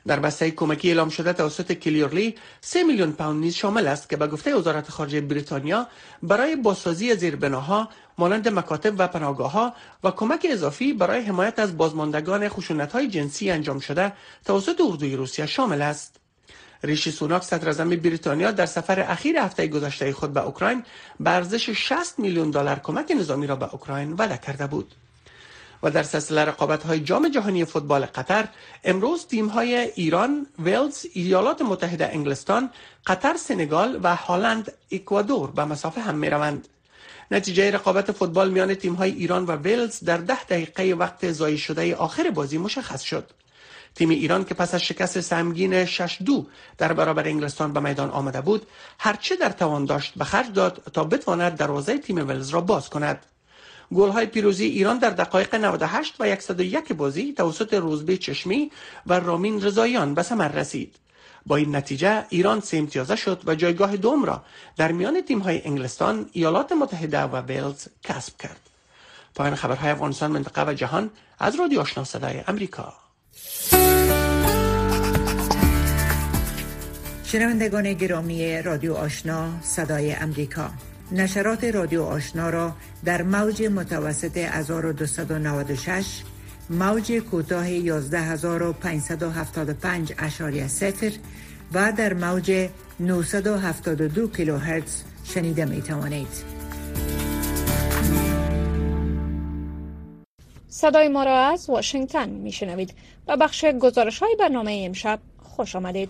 در 0.10 0.20
بسته 0.20 0.52
کمکی 0.52 0.88
اعلام 0.88 1.10
شده 1.10 1.34
توسط 1.34 1.72
کلیورلی 1.72 2.36
3 2.62 2.84
میلیون 2.84 3.12
پوند 3.12 3.40
نیز 3.40 3.56
شامل 3.56 3.88
است 3.88 4.10
که 4.10 4.18
به 4.18 4.28
گفته 4.28 4.56
وزارت 4.56 4.90
خارجه 4.90 5.22
بریتانیا 5.22 5.88
برای 6.24 6.56
بازسازی 6.56 7.16
زیربناها 7.16 7.90
مانند 8.18 8.48
مکاتب 8.48 8.94
و 8.98 9.08
پناهگاه 9.08 9.52
ها 9.52 9.74
و 10.04 10.12
کمک 10.12 10.48
اضافی 10.50 10.94
برای 10.94 11.22
حمایت 11.22 11.60
از 11.60 11.78
بازماندگان 11.78 12.50
خشونت 12.50 12.92
های 12.92 13.08
جنسی 13.08 13.52
انجام 13.52 13.80
شده 13.80 14.14
توسط 14.46 14.82
اردوی 14.82 15.16
روسیه 15.16 15.46
شامل 15.46 15.82
است. 15.82 16.16
ریشی 16.84 17.12
سوناک 17.12 17.44
صدر 17.44 17.86
بریتانیا 17.96 18.52
در 18.52 18.66
سفر 18.66 19.00
اخیر 19.00 19.38
هفته 19.38 19.68
گذشته 19.68 20.14
خود 20.14 20.34
به 20.34 20.46
اوکراین 20.46 20.84
به 21.20 21.30
ارزش 21.30 21.70
60 21.70 22.20
میلیون 22.20 22.52
دلار 22.52 22.80
کمک 22.80 23.12
نظامی 23.20 23.48
را 23.48 23.56
به 23.56 23.74
اوکراین 23.74 24.14
وعده 24.14 24.38
کرده 24.38 24.68
بود. 24.68 24.96
و 25.84 25.90
در 25.92 26.04
سلسله 26.04 26.46
رقابت 26.46 26.84
های 26.84 27.00
جام 27.00 27.30
جهانی 27.30 27.66
فوتبال 27.66 28.06
قطر 28.06 28.48
امروز 28.84 29.26
تیم 29.26 29.48
های 29.48 29.76
ایران، 29.76 30.48
ویلز، 30.60 31.06
ایالات 31.14 31.62
متحده 31.62 32.10
انگلستان، 32.14 32.70
قطر، 33.08 33.38
سنگال 33.38 34.00
و 34.04 34.16
هالند، 34.16 34.72
اکوادور 34.92 35.52
به 35.52 35.66
مسافه 35.66 36.02
هم 36.02 36.16
می 36.16 36.30
روند. 36.30 36.68
نتیجه 37.32 37.72
رقابت 37.72 38.12
فوتبال 38.12 38.50
میان 38.50 38.74
تیم 38.74 38.94
های 38.94 39.12
ایران 39.12 39.46
و 39.46 39.52
ویلز 39.52 40.04
در 40.04 40.18
ده 40.18 40.44
دقیقه 40.44 40.84
وقت 40.84 41.32
زایی 41.32 41.58
شده 41.58 41.96
آخر 41.96 42.30
بازی 42.30 42.58
مشخص 42.58 43.02
شد. 43.02 43.30
تیم 43.96 44.10
ایران 44.10 44.46
که 44.46 44.54
پس 44.54 44.74
از 44.74 44.84
شکست 44.84 45.22
سمگین 45.22 45.86
6 45.86 46.18
دو 46.26 46.48
در 46.78 46.94
برابر 46.94 47.28
انگلستان 47.28 47.74
به 47.74 47.80
میدان 47.80 48.10
آمده 48.10 48.42
بود 48.42 48.68
هرچه 49.00 49.36
در 49.36 49.50
توان 49.50 49.86
داشت 49.86 50.14
به 50.16 50.24
خرج 50.24 50.54
داد 50.54 50.84
تا 50.94 51.04
بتواند 51.04 51.56
دروازه 51.56 51.98
تیم 51.98 52.18
ولز 52.18 52.50
را 52.50 52.62
باز 52.62 52.90
کند 52.90 53.26
گل 53.96 54.10
های 54.10 54.26
پیروزی 54.26 54.66
ایران 54.66 54.98
در 54.98 55.10
دقایق 55.10 55.56
98 55.56 56.16
و 56.20 56.36
101 56.40 56.94
بازی 56.94 57.34
توسط 57.34 57.74
روزبه 57.74 58.18
چشمی 58.18 58.72
و 59.08 59.20
رامین 59.20 59.62
رضاییان 59.62 60.14
به 60.14 60.24
ثمر 60.24 60.48
رسید 60.48 60.96
با 61.46 61.56
این 61.56 61.76
نتیجه 61.76 62.26
ایران 62.30 62.60
سه 62.60 62.78
امتیازه 62.78 63.16
شد 63.16 63.42
و 63.46 63.56
جایگاه 63.56 63.98
دوم 63.98 64.26
را 64.26 64.44
در 64.78 64.92
میان 64.92 65.22
تیم 65.22 65.40
های 65.40 65.62
انگلستان، 65.66 66.30
ایالات 66.32 66.72
متحده 66.72 67.22
و 67.22 67.42
ویلز 67.42 67.88
کسب 68.04 68.38
کرد. 68.38 68.60
پایان 69.36 69.56
خبرهای 69.56 69.92
افغانستان 69.92 70.32
منطقه 70.32 70.72
و 70.72 70.74
جهان 70.74 71.10
از 71.40 71.56
رادیو 71.56 71.80
آشنا 71.80 72.04
صدای 72.04 72.42
امریکا. 72.48 72.94
شنوندگان 77.24 77.94
گرامی 77.94 78.62
رادیو 78.62 78.94
آشنا 78.94 79.62
صدای 79.62 80.14
امریکا 80.14 80.70
نشرات 81.12 81.64
رادیو 81.64 82.04
آشنا 82.04 82.50
را 82.50 82.74
در 83.06 83.22
موج 83.22 83.64
متوسط 83.64 84.38
1296 84.38 86.22
موج 86.70 87.12
کوتاه 87.12 87.68
11575 87.68 90.14
اشاری 90.18 90.68
سفر 90.68 91.12
و 91.74 91.94
در 91.98 92.14
موج 92.14 92.70
972 93.00 94.28
کیلوهرتز 94.28 95.04
شنیده 95.24 95.66
می 95.66 95.82
توانید. 95.82 96.60
صدای 100.68 101.08
ما 101.08 101.24
را 101.24 101.40
از 101.40 101.70
واشنگتن 101.70 102.30
می 102.30 102.52
شنوید 102.52 102.94
و 103.28 103.38
بخش 103.38 103.66
گزارش 103.66 104.20
های 104.20 104.36
برنامه 104.40 104.84
امشب 104.86 105.20
خوش 105.44 105.76
آمدید. 105.76 106.10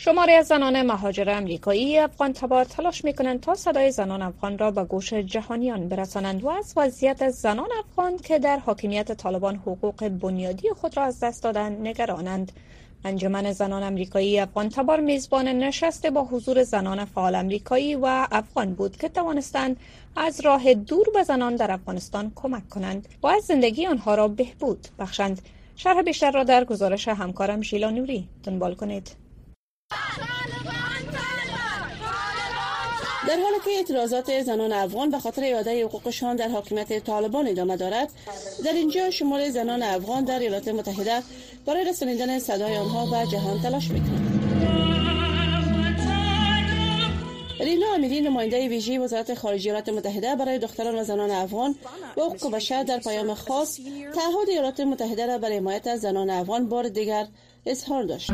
شماری 0.00 0.32
از 0.32 0.46
زنان 0.46 0.82
مهاجر 0.82 1.30
امریکایی 1.30 1.98
افغان 1.98 2.32
تبار 2.32 2.64
تلاش 2.64 3.04
می 3.04 3.12
کنند 3.12 3.40
تا 3.40 3.54
صدای 3.54 3.90
زنان 3.90 4.22
افغان 4.22 4.58
را 4.58 4.70
به 4.70 4.84
گوش 4.84 5.12
جهانیان 5.12 5.88
برسانند 5.88 6.44
و 6.44 6.48
از 6.48 6.72
وضعیت 6.76 7.28
زنان 7.30 7.68
افغان 7.78 8.16
که 8.16 8.38
در 8.38 8.58
حاکمیت 8.58 9.12
طالبان 9.12 9.56
حقوق 9.56 10.08
بنیادی 10.08 10.70
خود 10.70 10.96
را 10.96 11.02
از 11.02 11.20
دست 11.20 11.42
دادن 11.42 11.86
نگرانند. 11.86 12.52
انجمن 13.04 13.52
زنان 13.52 13.82
امریکایی 13.82 14.40
افغان 14.40 14.68
تبار 14.68 15.00
میزبان 15.00 15.48
نشست 15.48 16.06
با 16.06 16.24
حضور 16.24 16.62
زنان 16.62 17.04
فعال 17.04 17.34
امریکایی 17.34 17.94
و 17.94 18.26
افغان 18.32 18.74
بود 18.74 18.96
که 18.96 19.08
توانستند 19.08 19.76
از 20.16 20.40
راه 20.40 20.74
دور 20.74 21.06
به 21.14 21.22
زنان 21.22 21.56
در 21.56 21.72
افغانستان 21.72 22.32
کمک 22.34 22.68
کنند 22.68 23.08
و 23.22 23.26
از 23.26 23.44
زندگی 23.44 23.86
آنها 23.86 24.14
را 24.14 24.28
بهبود 24.28 24.88
بخشند. 24.98 25.42
شرح 25.76 26.02
بیشتر 26.02 26.30
را 26.30 26.44
در 26.44 26.64
گزارش 26.64 27.08
همکارم 27.08 27.62
شیلا 27.62 27.90
نوری 27.90 28.28
دنبال 28.44 28.74
کنید. 28.74 29.27
در 33.28 33.36
حالی 33.36 33.56
که 33.64 33.70
اعتراضات 33.70 34.42
زنان 34.42 34.72
افغان 34.72 35.10
به 35.10 35.18
خاطر 35.18 35.44
اعاده 35.44 35.84
حقوقشان 35.84 36.36
در 36.36 36.48
حاکمیت 36.48 37.04
طالبان 37.04 37.48
ادامه 37.48 37.76
دارد 37.76 38.10
در 38.64 38.72
اینجا 38.72 39.10
شمار 39.10 39.50
زنان 39.50 39.82
افغان 39.82 40.24
در 40.24 40.38
ایالات 40.38 40.68
متحده 40.68 41.22
برای 41.66 41.84
رسانیدن 41.84 42.38
صدای 42.38 42.76
آنها 42.76 43.06
به 43.06 43.30
جهان 43.30 43.62
تلاش 43.62 43.90
می‌کنند. 43.90 44.34
رینا 47.60 47.86
امیری 47.94 48.20
نماینده 48.20 48.68
ویژه 48.68 48.98
وزارت 48.98 49.34
خارجه 49.34 49.70
ایالات 49.70 49.88
متحده 49.88 50.36
برای 50.36 50.58
دختران 50.58 50.98
و 50.98 51.04
زنان 51.04 51.30
افغان 51.30 51.74
و 52.16 52.20
حقوق 52.20 52.54
بشر 52.54 52.82
در 52.82 52.98
پیام 52.98 53.34
خاص 53.34 53.76
تعهد 54.14 54.48
ایالات 54.48 54.80
متحده 54.80 55.26
را 55.26 55.38
برای 55.38 55.56
حمایت 55.56 55.86
از 55.86 56.00
زنان 56.00 56.30
افغان 56.30 56.68
بار 56.68 56.88
دیگر 56.88 57.26
اظهار 57.66 58.02
داشت. 58.02 58.30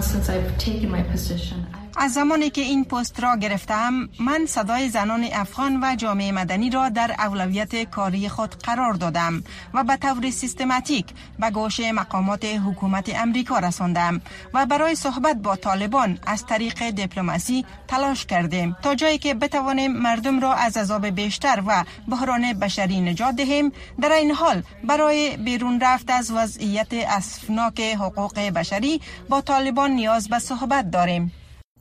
از 1.96 2.12
زمانی 2.12 2.50
که 2.50 2.60
این 2.60 2.84
پست 2.84 3.20
را 3.20 3.36
گرفتم 3.36 4.08
من 4.20 4.46
صدای 4.46 4.88
زنان 4.88 5.28
افغان 5.32 5.80
و 5.82 5.96
جامعه 5.96 6.32
مدنی 6.32 6.70
را 6.70 6.88
در 6.88 7.14
اولویت 7.18 7.90
کاری 7.90 8.28
خود 8.28 8.54
قرار 8.54 8.92
دادم 8.92 9.44
و 9.74 9.84
به 9.84 9.96
طور 9.96 10.30
سیستماتیک 10.30 11.06
به 11.38 11.50
گوش 11.50 11.80
مقامات 11.80 12.44
حکومت 12.44 13.10
امریکا 13.14 13.58
رساندم 13.58 14.20
و 14.54 14.66
برای 14.66 14.94
صحبت 14.94 15.36
با 15.36 15.56
طالبان 15.56 16.18
از 16.26 16.46
طریق 16.46 16.90
دیپلماسی 16.90 17.64
تلاش 17.88 18.26
کردیم 18.26 18.76
تا 18.82 18.94
جایی 18.94 19.18
که 19.18 19.34
بتوانیم 19.34 19.92
مردم 19.92 20.40
را 20.40 20.54
از 20.54 20.76
عذاب 20.76 21.06
بیشتر 21.06 21.62
و 21.66 21.84
بحران 22.08 22.52
بشری 22.52 23.00
نجات 23.00 23.34
دهیم. 23.36 23.72
در 24.00 24.12
این 24.12 24.30
حال 24.30 24.62
برای 24.84 25.36
بیرون 25.36 25.80
رفت 25.80 26.10
از 26.10 26.30
وضعیت 26.30 26.92
اسفناک 26.92 27.80
حقوق 27.80 28.38
بشری 28.38 29.00
با 29.28 29.40
طالبان 29.40 29.90
نیاز 29.90 30.28
به 30.28 30.38
صحبت 30.38 30.90
داریم. 30.90 31.32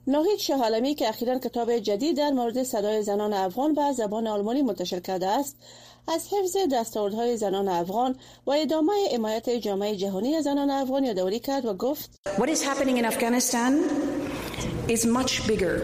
ناهید 0.06 0.38
شهالمی 0.38 0.94
که 0.94 1.08
اخیرا 1.08 1.38
کتاب 1.38 1.78
جدید 1.78 2.16
در 2.16 2.30
مورد 2.30 2.62
صدای 2.62 3.02
زنان 3.02 3.32
افغان 3.32 3.74
به 3.74 3.92
زبان 3.92 4.26
آلمانی 4.26 4.62
منتشر 4.62 5.00
کرده 5.00 5.26
است 5.26 5.56
از 6.08 6.28
حفظ 6.32 6.56
دستاوردهای 6.72 7.36
زنان 7.36 7.68
افغان 7.68 8.16
و 8.46 8.50
ادامه 8.50 8.92
حمایت 9.14 9.50
جامعه 9.50 9.96
جهانی 9.96 10.42
زنان 10.42 10.70
افغان 10.70 11.04
یادآوری 11.04 11.38
کرد 11.38 11.66
و 11.66 11.74
گفت 11.74 12.20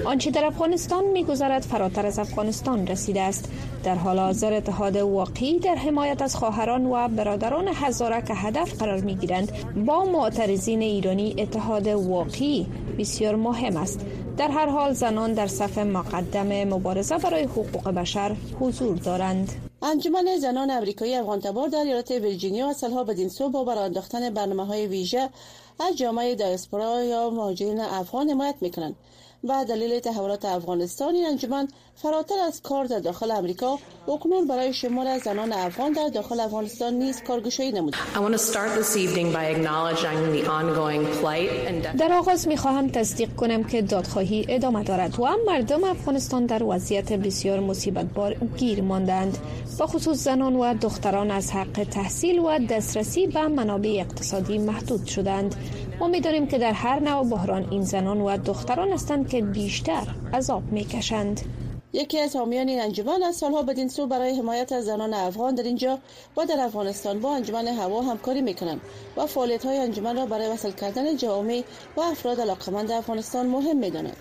آنچه 0.05 0.31
در 0.31 0.45
افغانستان 0.45 1.05
میگذرد 1.05 1.63
فراتر 1.63 2.07
از 2.07 2.19
افغانستان 2.19 2.87
رسیده 2.87 3.21
است. 3.21 3.49
در 3.85 3.95
حال 3.95 4.19
حاضر 4.19 4.53
اتحاد 4.53 4.97
واقعی 4.97 5.59
در 5.59 5.75
حمایت 5.75 6.23
از 6.23 6.37
خواهران 6.37 6.87
و 6.87 7.09
برادران 7.09 7.69
هزاره 7.75 8.23
که 8.23 8.35
هدف 8.35 8.79
قرار 8.79 9.01
می 9.01 9.15
گیرند 9.15 9.75
با 9.87 10.05
معترضین 10.05 10.83
ایرانی 10.83 11.35
اتحاد 11.39 11.87
واقعی 11.87 12.67
بسیار 12.99 13.37
مهم 13.37 13.77
است. 13.77 14.01
در 14.37 14.49
هر 14.49 14.67
حال 14.67 14.93
زنان 14.93 15.33
در 15.33 15.47
صف 15.47 15.79
مقدم 15.79 16.65
مبارزه 16.65 17.19
برای 17.19 17.43
حقوق 17.43 17.89
بشر 17.89 18.37
حضور 18.61 18.97
دارند. 18.97 19.53
انجمن 19.83 20.37
زنان 20.41 20.71
امریکایی 20.71 21.15
افغان 21.15 21.41
تبار 21.41 21.69
در 21.69 21.79
ایالت 21.79 22.11
ویرجینیا 22.11 22.73
سالها 22.73 23.05
بدین 23.05 23.29
سو 23.29 23.49
با 23.49 23.65
برانداختن 23.65 24.31
برنامه 24.31 24.67
های 24.67 24.87
ویژه 24.87 25.29
از 25.81 25.97
جامعه 25.97 26.35
دایسپورا 26.35 27.05
یا 27.05 27.31
مهاجرین 27.31 27.81
افغان 27.81 28.31
حمایت 28.31 28.55
می‌کنند. 28.61 28.97
و 29.45 29.65
دلیل 29.65 30.01
تحولات 30.01 30.45
افغانستان 30.45 31.15
این 31.15 31.27
انجمن 31.27 31.69
فراتر 31.95 32.35
از 32.47 32.63
کار 32.63 32.85
در 32.85 32.99
داخل 32.99 33.31
امریکا 33.31 33.79
اکنون 34.09 34.47
برای 34.47 34.73
شمار 34.73 35.07
از 35.07 35.23
زنان 35.23 35.53
افغان 35.53 35.93
در 35.93 36.09
داخل 36.09 36.41
افغانستان 36.41 36.95
نیز 36.95 37.23
کارگشایی 37.23 37.73
نمود 37.73 37.97
در 41.99 42.13
آغاز 42.13 42.49
می 42.49 42.57
خواهم 42.57 42.89
تصدیق 42.89 43.37
کنم 43.37 43.65
که 43.65 43.83
دادخواهی 43.83 44.47
ادامه 44.49 44.85
دارد 44.85 45.21
و 45.21 45.27
مردم 45.47 45.85
افغانستان 45.85 46.47
در 46.47 46.63
وضعیت 46.63 47.13
بسیار 47.13 47.61
مصیبت 47.61 48.07
بار 48.07 48.35
گیر 48.35 48.83
ماندند. 48.83 49.39
با 49.79 49.87
خصوص 49.87 50.25
زنان 50.25 50.57
و 50.57 50.75
دختران 50.75 51.31
از 51.31 51.51
حق 51.53 51.87
تحصیل 51.91 52.39
و 52.39 52.59
دسترسی 52.59 53.27
به 53.27 53.49
منابع 53.49 53.97
اقتصادی 54.01 54.59
محدود 54.59 55.07
شدند. 55.07 55.55
ما 56.01 56.09
می‌دانیم 56.09 56.47
که 56.47 56.59
در 56.59 56.73
هر 56.73 57.01
نوع 57.01 57.29
بحران 57.29 57.67
این 57.71 57.83
زنان 57.83 58.21
و 58.21 58.37
دختران 58.37 58.93
هستند 58.93 59.29
که 59.29 59.43
بیشتر 59.43 60.07
عذاب 60.35 60.63
می‌کشند. 60.73 61.41
یکی 61.93 62.19
از 62.19 62.37
حامیان 62.37 62.69
این 62.69 62.81
انجمن 62.81 63.23
از 63.23 63.37
سالها 63.37 63.63
بدین 63.63 63.89
سو 63.89 64.07
برای 64.07 64.39
حمایت 64.39 64.73
از 64.73 64.85
زنان 64.85 65.15
افغان 65.15 65.55
در 65.55 65.63
اینجا 65.63 65.99
و 66.37 66.47
در 66.47 66.61
افغانستان 66.61 67.21
با 67.21 67.35
انجمن 67.35 67.69
هوا 67.69 68.03
همکاری 68.03 68.43
می‌کنند 68.43 68.81
و 69.17 69.27
فعالیت 69.27 69.67
های 69.67 69.79
انجمن 69.79 70.17
را 70.17 70.27
برای 70.27 70.49
وصل 70.49 70.71
کردن 70.71 71.17
جامعه 71.17 71.65
و 71.97 72.01
افراد 72.01 72.41
علاقمند 72.41 72.91
افغانستان 72.91 73.47
مهم 73.47 73.77
می‌دانند. 73.77 74.17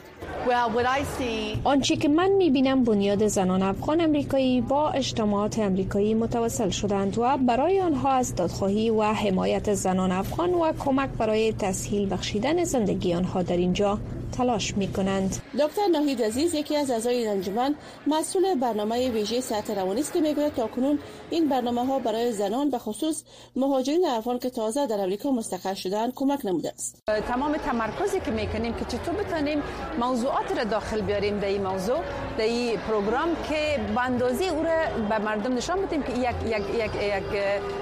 آنچه 1.63 1.95
که 1.95 2.07
من 2.07 2.29
می‌بینم 2.29 2.83
بنیاد 2.83 3.27
زنان 3.27 3.63
افغان 3.63 4.01
امریکایی 4.01 4.61
با 4.61 4.89
اجتماعات 4.89 5.59
امریکایی 5.59 6.13
متوسل 6.13 6.69
شدند 6.69 7.17
و 7.17 7.37
برای 7.37 7.81
آنها 7.81 8.09
از 8.09 8.35
دادخواهی 8.35 8.89
و 8.89 9.03
حمایت 9.03 9.73
زنان 9.73 10.11
افغان 10.11 10.53
و 10.53 10.71
کمک 10.79 11.09
برای 11.09 11.53
تسهیل 11.53 12.13
بخشیدن 12.13 12.63
زندگی 12.63 13.13
آنها 13.13 13.43
در 13.43 13.57
اینجا 13.57 13.99
تلاش 14.37 14.77
می 14.77 14.87
کنند. 14.87 15.41
دکتر 15.59 15.87
ناهید 15.91 16.21
عزیز 16.23 16.53
یکی 16.53 16.75
از 16.75 16.91
اعضای 16.91 17.27
انجمن 17.27 17.75
مسئول 18.07 18.55
برنامه 18.55 19.09
ویژه 19.09 19.41
سطح 19.41 19.73
روانی 19.73 20.01
است 20.01 20.13
که 20.13 20.21
می‌گوید 20.21 20.53
تاکنون 20.53 20.99
این 21.29 21.49
برنامه 21.49 21.85
ها 21.85 21.99
برای 21.99 22.31
زنان 22.31 22.69
به 22.69 22.77
خصوص 22.77 23.23
مهاجرین 23.55 24.05
افغان 24.07 24.39
که 24.39 24.49
تازه 24.49 24.87
در 24.87 24.99
امریکا 24.99 25.31
مستقر 25.31 25.73
شدن 25.73 26.11
کمک 26.15 26.45
نموده 26.45 26.69
است. 26.69 27.03
تمام 27.27 27.57
تمرکزی 27.57 28.19
که 28.19 28.31
می‌کنیم 28.31 28.73
که 28.73 28.85
چطور 28.85 29.13
بتونیم 29.13 29.61
موضوعات 29.99 30.57
را 30.57 30.63
داخل 30.63 31.01
بیاریم 31.01 31.39
در 31.39 31.47
این 31.47 31.67
موضوع 31.67 31.99
در 32.37 32.43
این 32.43 32.79
پروگرام 32.79 33.29
که 33.49 33.79
به 33.95 34.01
اندازه 34.01 34.45
او 34.45 34.63
را 34.63 35.07
به 35.09 35.17
مردم 35.17 35.53
نشان 35.53 35.81
بدیم 35.85 36.03
که 36.03 36.11
یک 36.11 36.35
یک 36.45 36.63
یک 36.73 36.91
یک 36.95 37.23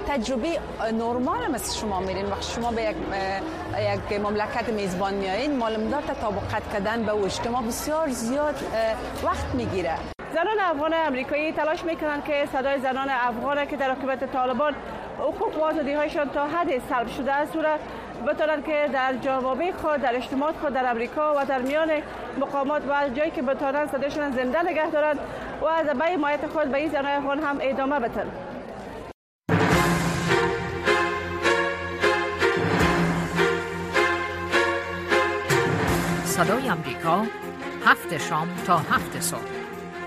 تجربه 0.08 0.60
نرمال 0.92 1.50
مثل 1.50 1.80
شما 1.80 2.00
میرین 2.00 2.26
وقت 2.26 2.42
شما 2.42 2.70
به 2.70 2.82
یک 2.82 2.96
یک 3.78 4.20
مملکت 4.20 4.68
میزبان 4.68 5.14
میایین 5.14 5.56
معلوم 5.56 5.90
دار 5.90 6.02
مطابقت 6.38 6.72
کردن 6.72 7.02
به 7.02 7.14
اجتماع 7.14 7.62
بسیار 7.62 8.08
زیاد 8.08 8.54
وقت 9.24 9.54
می‌گیره. 9.54 9.94
زنان 10.34 10.60
افغان 10.60 10.94
امریکایی 10.94 11.52
تلاش 11.52 11.84
می‌کنند 11.84 12.24
که 12.24 12.48
صدای 12.52 12.78
زنان 12.80 13.08
افغان 13.10 13.66
که 13.66 13.76
در 13.76 13.90
حکومت 13.92 14.32
طالبان 14.32 14.74
حقوق 15.18 15.58
و 15.58 15.64
آزادی 15.64 15.92
هایشان 15.92 16.28
تا 16.28 16.46
حد 16.46 16.68
سلب 16.88 17.08
شده 17.08 17.32
است 17.32 17.56
را 17.56 17.76
بتونن 18.26 18.62
که 18.62 18.90
در 18.92 19.14
جوابه 19.14 19.72
خود 19.72 20.00
در 20.00 20.16
اجتماعات 20.16 20.54
خود 20.60 20.74
در 20.74 20.90
امریکا 20.90 21.34
و 21.36 21.44
در 21.44 21.62
میان 21.62 21.90
مقامات 22.40 22.82
و 22.88 23.08
جایی 23.08 23.30
که 23.30 23.42
بتونن 23.42 23.86
صدایشان 23.86 24.30
زنده 24.30 24.62
نگه 24.62 24.90
دارند 24.90 25.18
و 25.60 25.64
از 25.66 25.86
به 25.86 26.16
مایت 26.16 26.46
خود 26.46 26.64
به 26.64 26.78
این 26.78 26.88
زنان 26.88 27.06
افغان 27.06 27.38
هم 27.38 27.58
ادامه 27.60 27.98
بدن 27.98 28.30
صدای 36.38 36.68
امریکا 36.68 37.26
هفت 37.84 38.18
شام 38.28 38.48
تا 38.66 38.78
هفت 38.78 39.20
صبح. 39.20 39.40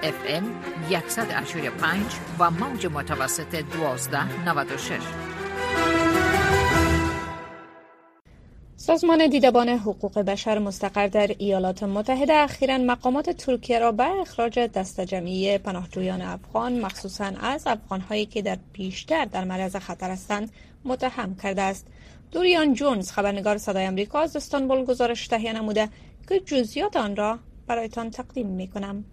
اف 0.03 0.15
ام 0.27 0.63
185 1.07 2.05
و 2.39 2.51
موج 2.51 2.85
متوسط 2.85 3.55
1296 3.55 4.99
سازمان 8.75 9.27
دیدبان 9.27 9.69
حقوق 9.69 10.19
بشر 10.19 10.59
مستقر 10.59 11.07
در 11.07 11.31
ایالات 11.37 11.83
متحده 11.83 12.33
اخیرا 12.33 12.77
مقامات 12.77 13.29
ترکیه 13.29 13.79
را 13.79 13.91
به 13.91 14.21
اخراج 14.21 14.59
دست 14.59 15.01
جمعی 15.01 15.57
پناهجویان 15.57 16.21
افغان 16.21 16.79
مخصوصا 16.79 17.31
از 17.41 17.67
افغانهایی 17.67 18.25
که 18.25 18.41
در 18.41 18.57
پیشتر 18.73 19.25
در 19.25 19.43
معرض 19.43 19.75
خطر 19.75 20.09
هستند 20.09 20.51
متهم 20.85 21.35
کرده 21.35 21.61
است. 21.61 21.87
دوریان 22.31 22.73
جونز 22.73 23.11
خبرنگار 23.11 23.57
صدای 23.57 23.85
امریکا 23.85 24.19
از 24.19 24.35
استانبول 24.35 24.85
گزارش 24.85 25.27
تهیه 25.27 25.53
نموده. 25.53 25.89
که 26.29 26.39
جزئیات 26.39 26.95
آن 26.95 27.15
را 27.15 27.39
برایتان 27.67 28.09
تقدیم 28.09 28.47
می 28.47 28.67
کنم. 28.67 29.05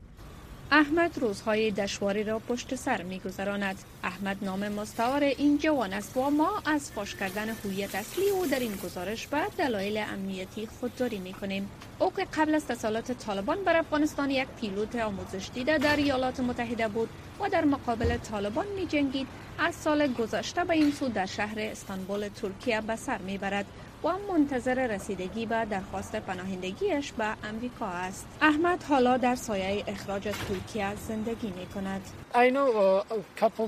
احمد 0.71 1.19
روزهای 1.19 1.71
دشواری 1.71 2.25
را 2.25 2.39
پشت 2.39 2.75
سر 2.75 3.03
میگذراند 3.03 3.77
احمد 4.05 4.37
نام 4.43 4.69
مستعار 4.69 5.23
این 5.23 5.59
جوان 5.59 5.93
است 5.93 6.17
و 6.17 6.31
ما 6.31 6.63
از 6.67 6.93
فاش 6.93 7.15
کردن 7.15 7.49
هویت 7.49 7.95
اصلی 7.95 8.31
او 8.31 8.47
در 8.47 8.59
این 8.59 8.73
گزارش 8.85 9.27
به 9.27 9.39
دلایل 9.59 9.97
امنیتی 9.97 10.67
خودداری 10.67 11.19
می 11.19 11.33
کنیم 11.33 11.71
او 11.99 12.13
که 12.13 12.27
قبل 12.35 12.55
از 12.55 12.67
تسلط 12.67 13.11
طالبان 13.11 13.65
بر 13.65 13.77
افغانستان 13.77 14.31
یک 14.31 14.49
پیلوت 14.61 14.97
آموزش 14.97 15.51
دیده 15.55 15.79
در 15.79 15.97
ایالات 15.97 16.41
متحده 16.41 16.89
بود 16.89 17.09
و 17.41 17.49
در 17.49 17.65
مقابل 17.65 18.17
طالبان 18.17 18.67
می 18.77 18.87
جنگید 18.87 19.27
از 19.59 19.75
سال 19.75 20.07
گذشته 20.07 20.65
به 20.65 20.75
این 20.75 20.93
سو 20.93 21.09
در 21.09 21.27
شهر 21.27 21.57
استانبول 21.59 22.29
ترکیه 22.29 22.81
به 22.81 22.97
سر 22.97 23.19
می‌برد 23.19 23.67
و 24.05 24.09
منتظر 24.33 24.87
رسیدگی 24.87 25.47
به 25.47 25.65
درخواست 25.71 26.17
پناهندگیش 26.17 27.13
به 27.13 27.25
امریکا 27.49 27.87
است. 27.87 28.27
احمد 28.41 28.83
حالا 28.83 29.17
در 29.17 29.35
سایه 29.35 29.85
اخراج 29.87 30.23
ترکیه 30.23 30.87
زندگی 31.09 31.53
می 31.59 31.67
کند 31.67 32.01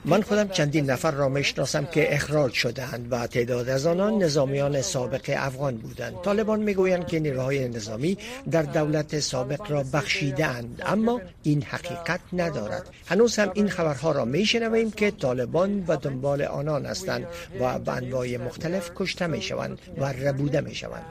من 0.04 0.22
خودم 0.22 0.48
چندین 0.48 0.90
نفر 0.90 1.10
را 1.10 1.28
می‌شناسم 1.28 1.84
که 1.84 2.14
اخراج 2.14 2.52
شدهاند 2.52 3.12
و 3.12 3.26
تعداد 3.26 3.68
از 3.68 3.86
آنان 3.86 4.22
نظامیان 4.22 4.82
سابق 4.82 5.34
افغان 5.36 5.76
بودند. 5.76 6.14
طالبان 6.22 6.60
می‌گویند 6.60 7.06
که 7.06 7.20
نیروهای 7.20 7.68
نظامی 7.68 8.18
در 8.50 8.62
دولت 8.62 9.20
سابق 9.20 9.70
را 9.70 9.84
بخشیدند 9.92 10.82
اما 10.86 11.20
این 11.42 11.62
حقیقت 11.62 12.20
ندارد. 12.32 12.90
هنوز 13.06 13.38
هم 13.38 13.50
این 13.54 13.68
خبرها 13.68 14.12
را 14.12 14.24
میشنویم 14.24 14.90
که 14.90 15.10
طالبان 15.10 15.79
به 15.80 15.96
دنبال 15.96 16.42
آنان 16.42 16.86
هستند 16.86 17.26
و 17.60 17.78
به 17.78 17.92
انواع 17.92 18.36
مختلف 18.36 18.90
کشته 18.94 19.26
می‌شوند 19.26 19.78
و 19.96 20.04
ربوده 20.04 20.60
می‌شوند. 20.60 21.04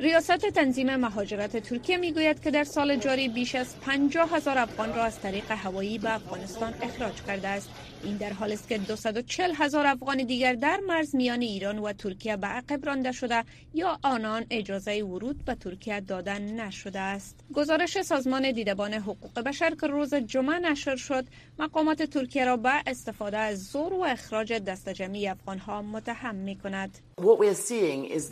ریاست 0.00 0.36
تنظیم 0.36 0.96
مهاجرت 0.96 1.56
ترکیه 1.56 1.96
می‌گوید 1.96 2.40
که 2.42 2.50
در 2.50 2.64
سال 2.64 2.96
جاری 2.96 3.28
بیش 3.28 3.54
از 3.54 3.66
50 3.80 4.30
هزار 4.36 4.58
افغان 4.58 4.94
را 4.94 5.04
از 5.04 5.20
طریق 5.20 5.50
هوایی 5.50 5.98
به 5.98 6.14
افغانستان 6.14 6.74
اخراج 6.82 7.22
کرده 7.26 7.48
است. 7.48 7.68
این 8.04 8.16
در 8.16 8.32
حالی 8.32 8.54
است 8.54 8.68
که 8.68 8.78
240 8.78 9.52
هزار 9.54 9.86
افغان 9.86 10.16
دیگر 10.16 10.54
در 10.54 10.80
مرز 10.86 11.14
میان 11.14 11.40
ایران 11.40 11.78
و 11.78 11.92
ترکیه 11.92 12.36
به 12.36 12.46
عقب 12.46 12.86
رانده 12.86 13.12
شده 13.12 13.44
یا 13.74 13.98
آنان 14.02 14.44
اجازه 14.50 15.02
ورود 15.02 15.44
به 15.44 15.54
ترکیه 15.54 16.00
دادن 16.00 16.42
نشده 16.42 17.00
است. 17.00 17.36
گزارش 17.54 18.02
سازمان 18.02 18.52
دیدبان 18.52 18.94
حقوق 18.94 19.40
بشر 19.40 19.74
که 19.74 19.86
روز 19.86 20.14
جمعه 20.14 20.58
نشر 20.58 20.96
شد 20.96 21.24
مقامات 21.58 22.02
ترکیه 22.02 22.44
را 22.44 22.56
به 22.56 22.72
استفاده 22.86 23.38
از 23.38 23.64
زور 23.64 23.92
و 23.92 24.00
اخراج 24.02 24.52
دست 24.52 24.88
جمعی 24.88 25.28
افغان 25.28 25.58
ها 25.58 25.82
متهم 25.82 26.34
می 26.34 26.56
کند 26.56 26.98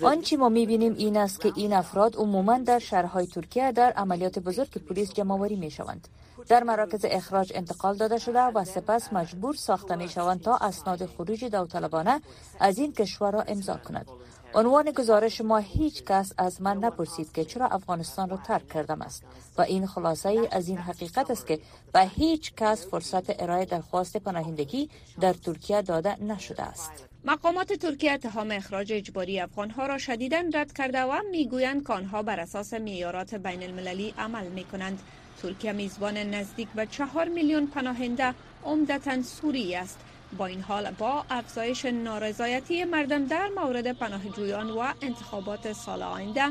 آنچه 0.02 0.37
ما 0.37 0.48
می 0.48 0.66
بینیم 0.66 0.94
این 0.98 1.16
است 1.16 1.40
که 1.40 1.52
این 1.56 1.72
افراد 1.72 2.16
عموما 2.16 2.58
در 2.58 2.78
شهرهای 2.78 3.26
ترکیه 3.26 3.72
در 3.72 3.92
عملیات 3.92 4.38
بزرگ 4.38 4.68
پلیس 4.68 5.12
جمعوری 5.12 5.56
می 5.56 5.70
شوند 5.70 6.08
در 6.48 6.62
مراکز 6.62 7.05
اخراج 7.05 7.52
انتقال 7.55 7.96
داده 7.96 8.18
شده 8.18 8.40
و 8.40 8.64
سپس 8.64 9.12
مجبور 9.12 9.55
ساخته 9.55 9.96
می 9.96 10.09
شوند 10.09 10.42
تا 10.42 10.57
اسناد 10.57 11.07
خروج 11.07 11.44
داوطلبانه 11.44 12.20
از 12.61 12.78
این 12.78 12.92
کشور 12.92 13.33
را 13.33 13.42
امضا 13.42 13.76
کند. 13.76 14.07
عنوان 14.55 14.90
گزارش 14.90 15.40
ما 15.40 15.59
هیچ 15.59 16.05
کس 16.05 16.33
از 16.38 16.62
من 16.62 16.76
نپرسید 16.76 17.33
که 17.33 17.44
چرا 17.44 17.66
افغانستان 17.66 18.31
را 18.31 18.37
ترک 18.37 18.68
کردم 18.68 19.02
است 19.02 19.22
و 19.59 19.62
این 19.62 19.87
خلاصه 19.87 20.28
ای 20.28 20.48
از 20.50 20.68
این 20.68 20.78
حقیقت 20.78 21.31
است 21.31 21.46
که 21.46 21.61
به 21.92 22.00
هیچ 22.00 22.55
کس 22.55 22.87
فرصت 22.87 23.42
ارائه 23.42 23.64
درخواست 23.64 24.16
پناهندگی 24.16 24.90
در 25.20 25.33
ترکیه 25.33 25.83
داده 25.83 26.22
نشده 26.22 26.62
است. 26.62 26.90
مقامات 27.24 27.72
ترکیه 27.72 28.12
اتهام 28.12 28.50
اخراج 28.50 28.92
اجباری 28.92 29.40
افغانها 29.40 29.87
را 29.87 29.98
شدیدا 29.98 30.42
رد 30.55 30.72
کرده 30.72 31.02
و 31.02 31.20
می‌گویند 31.31 31.87
که 31.87 31.92
آنها 31.92 32.22
بر 32.22 32.40
اساس 32.40 32.74
معیارات 32.74 33.35
بین 33.35 33.62
المللی 33.62 34.14
عمل 34.18 34.46
می 34.46 34.64
کنند 34.64 35.02
ترکیه 35.42 35.72
میزبان 35.72 36.16
نزدیک 36.16 36.68
به 36.74 36.87
چهار 36.87 37.28
میلیون 37.28 37.66
پناهنده 37.66 38.35
عمدتا 38.64 39.22
سوری 39.22 39.74
است. 39.74 39.98
با 40.38 40.46
این 40.46 40.61
حال 40.61 40.90
با 40.90 41.24
افزایش 41.31 41.85
نارضایتی 41.85 42.85
مردم 42.85 43.24
در 43.24 43.48
مورد 43.57 43.92
پناهجویان 43.92 44.70
و 44.70 44.92
انتخابات 45.02 45.72
سال 45.72 46.02
آینده 46.02 46.44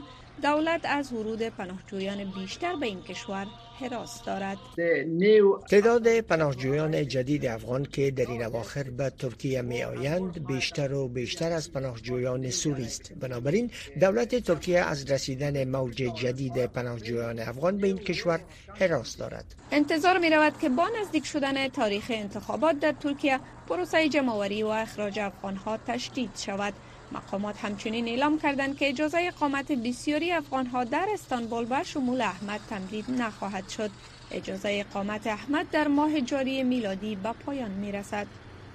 دولت 0.44 0.82
از 0.84 1.14
ورود 1.14 1.42
پناهجویان 1.42 2.32
بیشتر 2.32 2.76
به 2.76 2.86
این 2.86 3.02
کشور 3.02 3.48
حراس 3.80 4.24
دارد. 4.24 4.58
تعداد 5.70 6.20
پناهجویان 6.20 7.08
جدید 7.08 7.46
افغان 7.46 7.86
که 7.86 8.12
در 8.12 8.26
این 8.26 8.44
اواخر 8.44 8.84
به 8.84 9.10
ترکیه 9.10 9.62
می 9.62 9.84
آیند 9.84 10.48
بیشتر 10.48 10.94
و 10.94 11.08
بیشتر 11.08 11.52
از 11.52 11.72
پناهجویان 11.72 12.50
سوری 12.50 12.86
است. 12.86 13.14
بنابراین 13.14 13.72
دولت 14.02 14.36
ترکیه 14.36 14.80
از 14.80 15.12
رسیدن 15.12 15.64
موج 15.64 15.96
جدید 15.96 16.66
پناهجویان 16.66 17.40
افغان 17.40 17.78
به 17.78 17.88
این 17.88 17.98
کشور 17.98 18.40
حراس 18.80 19.18
دارد. 19.18 19.56
انتظار 19.72 20.18
می 20.18 20.30
رود 20.30 20.60
که 20.60 20.70
با 20.70 20.90
نزدیک 21.02 21.26
شدن 21.26 21.68
تاریخ 21.68 22.06
انتخابات 22.10 22.80
در 22.80 22.92
ترکیه 22.92 23.40
پروسه 23.70 24.10
جمعوری 24.10 24.64
و 24.64 24.68
اخراج 24.68 25.20
افغان 25.20 25.56
ها 25.56 25.78
تشدید 25.88 26.30
شود. 26.38 26.74
مقامات 27.12 27.66
همچنین 27.66 28.08
اعلام 28.08 28.38
کردند 28.40 28.78
که 28.78 28.90
اجازه 28.90 29.18
اقامت 29.22 29.72
بسیاری 29.72 30.32
افغانها 30.32 30.84
در 30.84 31.08
استانبول 31.14 31.66
به 31.66 31.84
شمول 31.84 32.22
احمد 32.22 32.62
تمدید 32.68 33.06
نخواهد 33.12 33.68
شد. 33.68 33.92
اجازه 34.32 34.70
اقامت 34.88 35.28
احمد 35.28 35.70
در 35.70 35.88
ماه 35.88 36.22
جاری 36.22 36.64
میلادی 36.64 37.16
به 37.16 37.34
پایان 37.34 37.72
می 37.72 37.92
رسد 37.92 38.28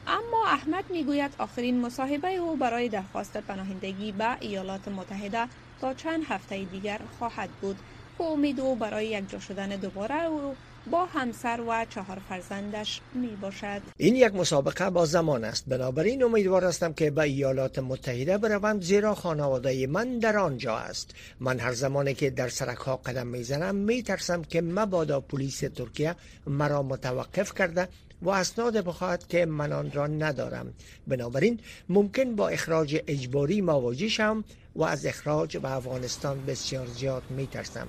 اما 0.07 0.46
احمد 0.46 0.85
می‌گوید 0.90 1.35
آخرین 1.38 1.81
مصاحبه 1.81 2.35
او 2.35 2.57
برای 2.57 2.88
درخواست 2.88 3.37
پناهندگی 3.37 4.12
به 4.12 4.37
ایالات 4.40 4.88
متحده 4.88 5.49
تا 5.79 5.94
چند 5.94 6.22
هفته 6.29 6.64
دیگر 6.64 6.99
خواهد 7.07 7.51
بود. 7.61 7.83
و 8.18 8.22
امید 8.22 8.61
او 8.61 8.77
برای 8.77 9.09
یکجا 9.09 9.38
شدن 9.38 9.68
دوباره 9.68 10.25
او 10.25 10.59
با 10.90 11.07
همسر 11.07 11.61
و 11.68 11.87
چهار 11.90 12.18
فرزندش 12.29 13.01
می 13.14 13.37
باشد. 13.40 13.83
این 13.96 14.16
یک 14.16 14.35
مسابقه 14.35 14.90
با 14.90 15.07
زمان 15.07 15.44
است. 15.44 15.64
بنابراین 15.68 16.22
امیدوار 16.22 16.64
هستم 16.64 16.92
که 16.92 17.11
به 17.11 17.22
ایالات 17.22 17.79
متحده 17.79 18.38
بروم 18.38 18.81
زیرا 18.81 19.14
خانواده 19.14 19.87
من 19.87 20.18
در 20.18 20.38
آنجا 20.38 20.77
است. 20.77 21.14
من 21.40 21.59
هر 21.59 21.72
زمانی 21.72 22.14
که 22.14 22.31
در 22.31 22.49
سرک 22.49 22.79
ها 22.79 22.96
قدم 22.96 23.27
می‌زنم 23.27 23.75
می 23.75 24.03
ترسم 24.03 24.42
که 24.42 24.61
مبادا 24.61 25.20
پلیس 25.20 25.59
ترکیه 25.61 26.14
مرا 26.46 26.83
متوقف 26.83 27.55
کرده 27.55 27.88
و 28.22 28.31
اسناد 28.31 28.85
بخواهد 28.85 29.27
که 29.29 29.46
من 29.46 29.72
آن 29.72 29.92
را 29.92 30.07
ندارم. 30.07 30.75
بنابراین 31.07 31.61
ممکن 31.88 32.37
با 32.37 32.49
اخراج 32.49 33.03
اجباری 33.07 33.61
مواجه 33.61 34.09
شم 34.09 34.44
و 34.77 34.83
از 34.83 35.07
اخراج 35.07 35.57
به 35.57 35.70
افغانستان 35.70 36.46
بسیار 36.46 36.87
زیاد 36.87 37.22
می 37.31 37.46
ترسم 37.46 37.88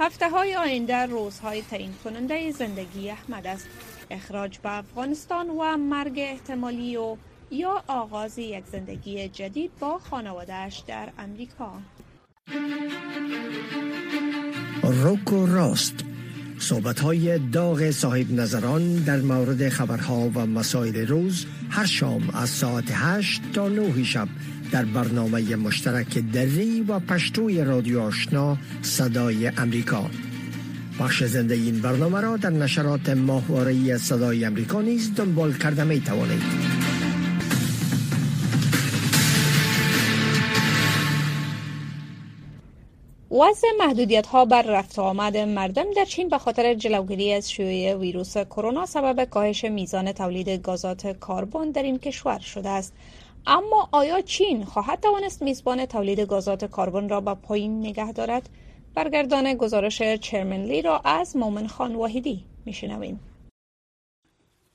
هفته 0.00 0.30
های 0.30 0.56
آینده 0.56 1.06
روزهای 1.06 1.62
تعیین 1.62 1.94
کننده 2.04 2.50
زندگی 2.50 3.10
احمد 3.10 3.46
است. 3.46 3.68
اخراج 4.10 4.58
به 4.58 4.78
افغانستان 4.78 5.48
و 5.48 5.76
مرگ 5.76 6.14
احتمالی 6.16 6.96
و 6.96 7.16
یا 7.50 7.82
آغاز 7.86 8.38
یک 8.38 8.64
زندگی 8.66 9.28
جدید 9.28 9.70
با 9.80 9.98
خانوادهش 9.98 10.82
در 10.86 11.08
امریکا 11.18 11.72
روکو 14.82 15.46
راست. 15.46 15.94
صحبت 16.58 17.00
های 17.00 17.38
داغ 17.38 17.90
صاحب 17.90 18.30
نظران 18.30 18.94
در 18.94 19.20
مورد 19.20 19.68
خبرها 19.68 20.30
و 20.34 20.46
مسائل 20.46 21.06
روز 21.06 21.46
هر 21.70 21.86
شام 21.86 22.30
از 22.30 22.48
ساعت 22.48 22.84
8 22.90 23.42
تا 23.52 23.68
9 23.68 24.04
شب. 24.04 24.28
در 24.74 24.84
برنامه 24.84 25.56
مشترک 25.56 26.18
دری 26.18 26.80
و 26.80 26.98
پشتوی 26.98 27.64
رادیو 27.64 28.00
آشنا 28.00 28.56
صدای 28.82 29.46
امریکا. 29.46 30.10
بخش 31.00 31.24
زنده 31.24 31.54
این 31.54 31.80
برنامه 31.80 32.20
را 32.20 32.36
در 32.36 32.50
نشرات 32.50 33.08
ماهواره 33.08 33.96
صدای 33.98 34.44
امریکا 34.44 34.82
نیز 34.82 35.14
دنبال 35.14 35.52
کرده 35.52 35.84
می 35.84 36.00
توانید. 36.00 36.42
وضع 43.30 43.68
محدودیت 43.78 44.26
ها 44.26 44.44
بر 44.44 44.62
رفت 44.62 44.98
آمد 44.98 45.36
مردم 45.36 45.84
در 45.96 46.04
چین 46.04 46.28
به 46.28 46.38
خاطر 46.38 46.74
جلوگیری 46.74 47.32
از 47.32 47.50
شیوع 47.50 48.00
ویروس 48.00 48.36
کرونا 48.36 48.86
سبب 48.86 49.24
کاهش 49.24 49.64
میزان 49.64 50.12
تولید 50.12 50.48
گازات 50.48 51.20
کربن 51.20 51.70
در 51.70 51.82
این 51.82 51.98
کشور 51.98 52.38
شده 52.38 52.68
است. 52.68 52.92
اما 53.46 53.88
آیا 53.92 54.20
چین 54.20 54.64
خواهد 54.64 55.00
توانست 55.00 55.42
میزبان 55.42 55.86
تولید 55.86 56.20
گازات 56.20 56.70
کربن 56.76 57.08
را 57.08 57.20
به 57.20 57.34
پایین 57.34 57.80
نگه 57.80 58.12
دارد؟ 58.12 58.48
برگردان 58.94 59.54
گزارش 59.54 60.02
چرمنلی 60.02 60.82
را 60.82 60.98
از 60.98 61.36
مومن 61.36 61.66
خان 61.66 61.94
واحدی 61.94 62.44
میشنویم. 62.64 63.20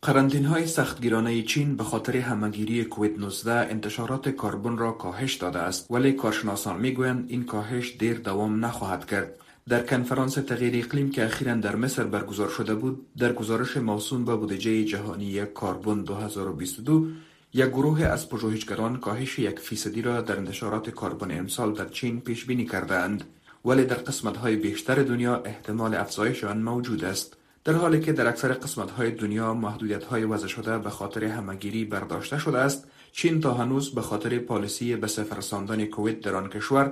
قرنطین 0.01 0.45
های 0.45 0.67
سختگیرانه 0.67 1.41
چین 1.41 1.75
به 1.75 1.83
خاطر 1.83 2.17
همگیری 2.17 2.83
کووید 2.83 3.19
19 3.19 3.51
انتشارات 3.51 4.35
کربن 4.35 4.77
را 4.77 4.91
کاهش 4.91 5.35
داده 5.35 5.59
است 5.59 5.91
ولی 5.91 6.11
کارشناسان 6.11 6.79
می‌گویند 6.79 7.25
این 7.29 7.45
کاهش 7.45 7.95
دیر 7.99 8.19
دوام 8.19 8.65
نخواهد 8.65 9.05
کرد. 9.05 9.35
در 9.69 9.83
کنفرانس 9.83 10.33
تغییر 10.33 10.85
اقلیم 10.85 11.11
که 11.11 11.25
اخیرا 11.25 11.53
در 11.53 11.75
مصر 11.75 12.03
برگزار 12.03 12.49
شده 12.49 12.75
بود 12.75 13.05
در 13.17 13.33
گزارش 13.33 13.77
موسوم 13.77 14.25
به 14.25 14.35
بودجه 14.35 14.83
جهانی 14.83 15.45
کربن 15.61 16.01
2022 16.03 17.07
یک 17.53 17.67
گروه 17.69 18.03
از 18.03 18.29
پژوهشگران 18.29 18.97
کاهش 18.97 19.39
یک 19.39 19.59
فیصدی 19.59 20.01
را 20.01 20.21
در 20.21 20.37
انتشارات 20.37 20.89
کربن 20.95 21.39
امسال 21.39 21.73
در 21.73 21.87
چین 21.87 22.19
پیش 22.21 22.45
بینی 22.45 22.65
کردند 22.65 23.23
ولی 23.65 23.85
در 23.85 23.95
قسمت 23.95 24.37
های 24.37 24.55
بیشتر 24.55 24.95
دنیا 24.95 25.41
احتمال 25.45 25.95
افزایش 25.95 26.43
آن 26.43 26.61
موجود 26.61 27.05
است. 27.05 27.37
در 27.63 27.73
حالی 27.73 27.99
که 27.99 28.13
در 28.13 28.27
اکثر 28.27 28.53
قسمت 28.53 28.91
های 28.91 29.11
دنیا 29.11 29.53
محدودیت 29.53 30.03
های 30.03 30.23
وضع 30.23 30.47
شده 30.47 30.77
به 30.77 30.89
خاطر 30.89 31.23
همگیری 31.23 31.85
برداشته 31.85 32.37
شده 32.37 32.57
است 32.57 32.87
چین 33.11 33.41
تا 33.41 33.53
هنوز 33.53 33.95
به 33.95 34.01
خاطر 34.01 34.39
پالیسی 34.39 34.95
به 34.95 35.07
صفر 35.07 35.35
رساندن 35.35 35.85
کووید 35.85 36.21
در 36.21 36.35
آن 36.35 36.49
کشور 36.49 36.91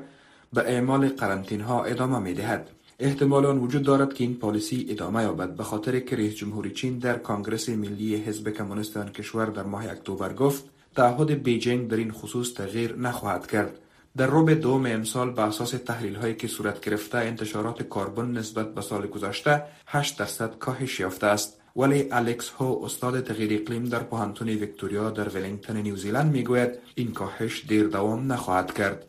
به 0.53 0.61
اعمال 0.61 1.09
قرنطینه 1.09 1.63
ها 1.63 1.83
ادامه 1.83 2.19
می 2.19 2.33
دهد 2.33 2.69
احتمال 2.99 3.45
آن 3.45 3.57
وجود 3.57 3.83
دارد 3.83 4.13
که 4.13 4.23
این 4.23 4.35
پالیسی 4.35 4.85
ادامه 4.89 5.21
یابد. 5.21 5.55
به 5.55 5.63
خاطر 5.63 5.99
که 5.99 6.15
رئیس 6.15 6.35
جمهوری 6.35 6.71
چین 6.71 6.99
در 6.99 7.17
کانگرس 7.17 7.69
ملی 7.69 8.15
حزب 8.15 8.49
کمونیست 8.49 8.97
آن 8.97 9.09
کشور 9.09 9.45
در 9.45 9.63
ماه 9.63 9.89
اکتبر 9.89 10.33
گفت 10.33 10.63
تعهد 10.95 11.43
بیجینگ 11.43 11.87
در 11.89 11.97
این 11.97 12.11
خصوص 12.11 12.53
تغییر 12.53 12.95
نخواهد 12.95 13.47
کرد. 13.47 13.79
در 14.17 14.27
ربع 14.27 14.53
دوم 14.53 14.85
امسال 14.85 15.31
به 15.31 15.41
اساس 15.41 15.71
تحلیل 15.71 16.15
هایی 16.15 16.35
که 16.35 16.47
صورت 16.47 16.81
گرفته 16.81 17.17
انتشارات 17.17 17.89
کربن 17.89 18.31
نسبت 18.31 18.73
به 18.73 18.81
سال 18.81 19.07
گذشته 19.07 19.63
8 19.87 20.19
درصد 20.19 20.57
کاهش 20.59 20.99
یافته 20.99 21.27
است. 21.27 21.61
ولی 21.75 22.07
الکس 22.11 22.51
هو 22.59 22.83
استاد 22.83 23.23
تغییر 23.23 23.61
اقلیم 23.61 23.85
در 23.85 24.03
پوهنتون 24.03 24.49
ویکتوریا 24.49 25.09
در 25.09 25.29
ولینگتون 25.29 25.77
نیوزیلند 25.77 26.31
می‌گوید 26.31 26.69
این 26.95 27.11
کاهش 27.11 27.65
دیر 27.67 27.87
دوام 27.87 28.31
نخواهد 28.31 28.73
کرد. 28.73 29.06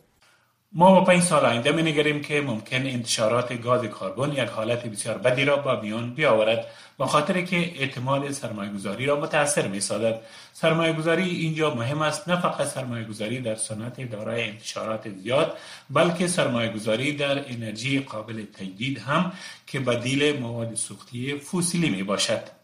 ما 0.72 0.90
با 0.92 1.04
پنج 1.04 1.22
سال 1.22 1.44
آینده 1.44 1.72
می 1.72 1.82
نگریم 1.82 2.20
که 2.20 2.40
ممکن 2.40 2.86
انتشارات 2.86 3.62
گاز 3.62 3.82
کربن 3.82 4.32
یک 4.32 4.38
حالت 4.48 4.86
بسیار 4.86 5.18
بدی 5.18 5.44
را 5.44 5.56
با 5.56 5.80
میان 5.80 6.14
بیاورد 6.14 6.66
به 6.98 7.06
خاطر 7.06 7.42
که 7.42 7.56
اعتماد 7.56 8.30
سرمایه 8.30 8.72
گذاری 8.72 9.06
را 9.06 9.20
متاثر 9.20 9.68
می 9.68 9.80
سازد. 9.80 10.20
سرمایه 10.52 10.92
گذاری 10.92 11.28
اینجا 11.28 11.74
مهم 11.74 12.02
است 12.02 12.28
نه 12.28 12.40
فقط 12.40 12.66
سرمایه 12.66 13.04
گذاری 13.04 13.40
در 13.40 13.54
صنعت 13.54 14.10
دارای 14.10 14.48
انتشارات 14.48 15.08
زیاد 15.08 15.56
بلکه 15.90 16.26
سرمایه 16.26 16.72
گذاری 16.72 17.12
در 17.12 17.44
انرژی 17.52 18.00
قابل 18.00 18.44
تجدید 18.44 18.98
هم 18.98 19.32
که 19.66 19.80
بدیل 19.80 20.40
مواد 20.40 20.74
سوختی 20.74 21.38
فسیلی 21.38 21.90
می 21.90 22.02
باشد. 22.02 22.57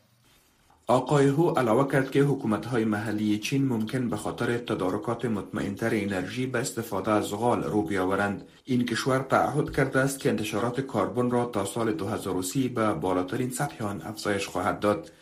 آقای 0.87 1.29
هو 1.29 1.51
علاوه 1.51 1.93
کرد 1.93 2.11
که 2.11 2.25
های 2.71 2.85
محلی 2.85 3.39
چین 3.39 3.69
ممکن 3.69 4.09
به 4.09 4.17
خاطر 4.17 4.59
تدارکات 4.59 5.25
مطمئنتر 5.25 5.91
انرژی 5.93 6.47
به 6.47 6.59
استفاده 6.59 7.11
از 7.11 7.31
غال 7.31 7.65
رو 7.65 7.83
بیاورند. 7.83 8.49
این 8.65 8.87
کشور 8.87 9.19
تعهد 9.19 9.77
کرده 9.77 9.99
است 9.99 10.21
که 10.21 10.29
انتشارات 10.29 10.87
کربن 10.87 11.31
را 11.31 11.45
تا 11.45 11.65
سال 11.65 11.93
2030 11.93 12.69
به 12.69 12.95
بالاترین 12.95 13.51
سطح 13.51 13.85
آن 13.85 14.03
افزایش 14.03 14.47
خواهد 14.47 14.81
داد 14.81 15.13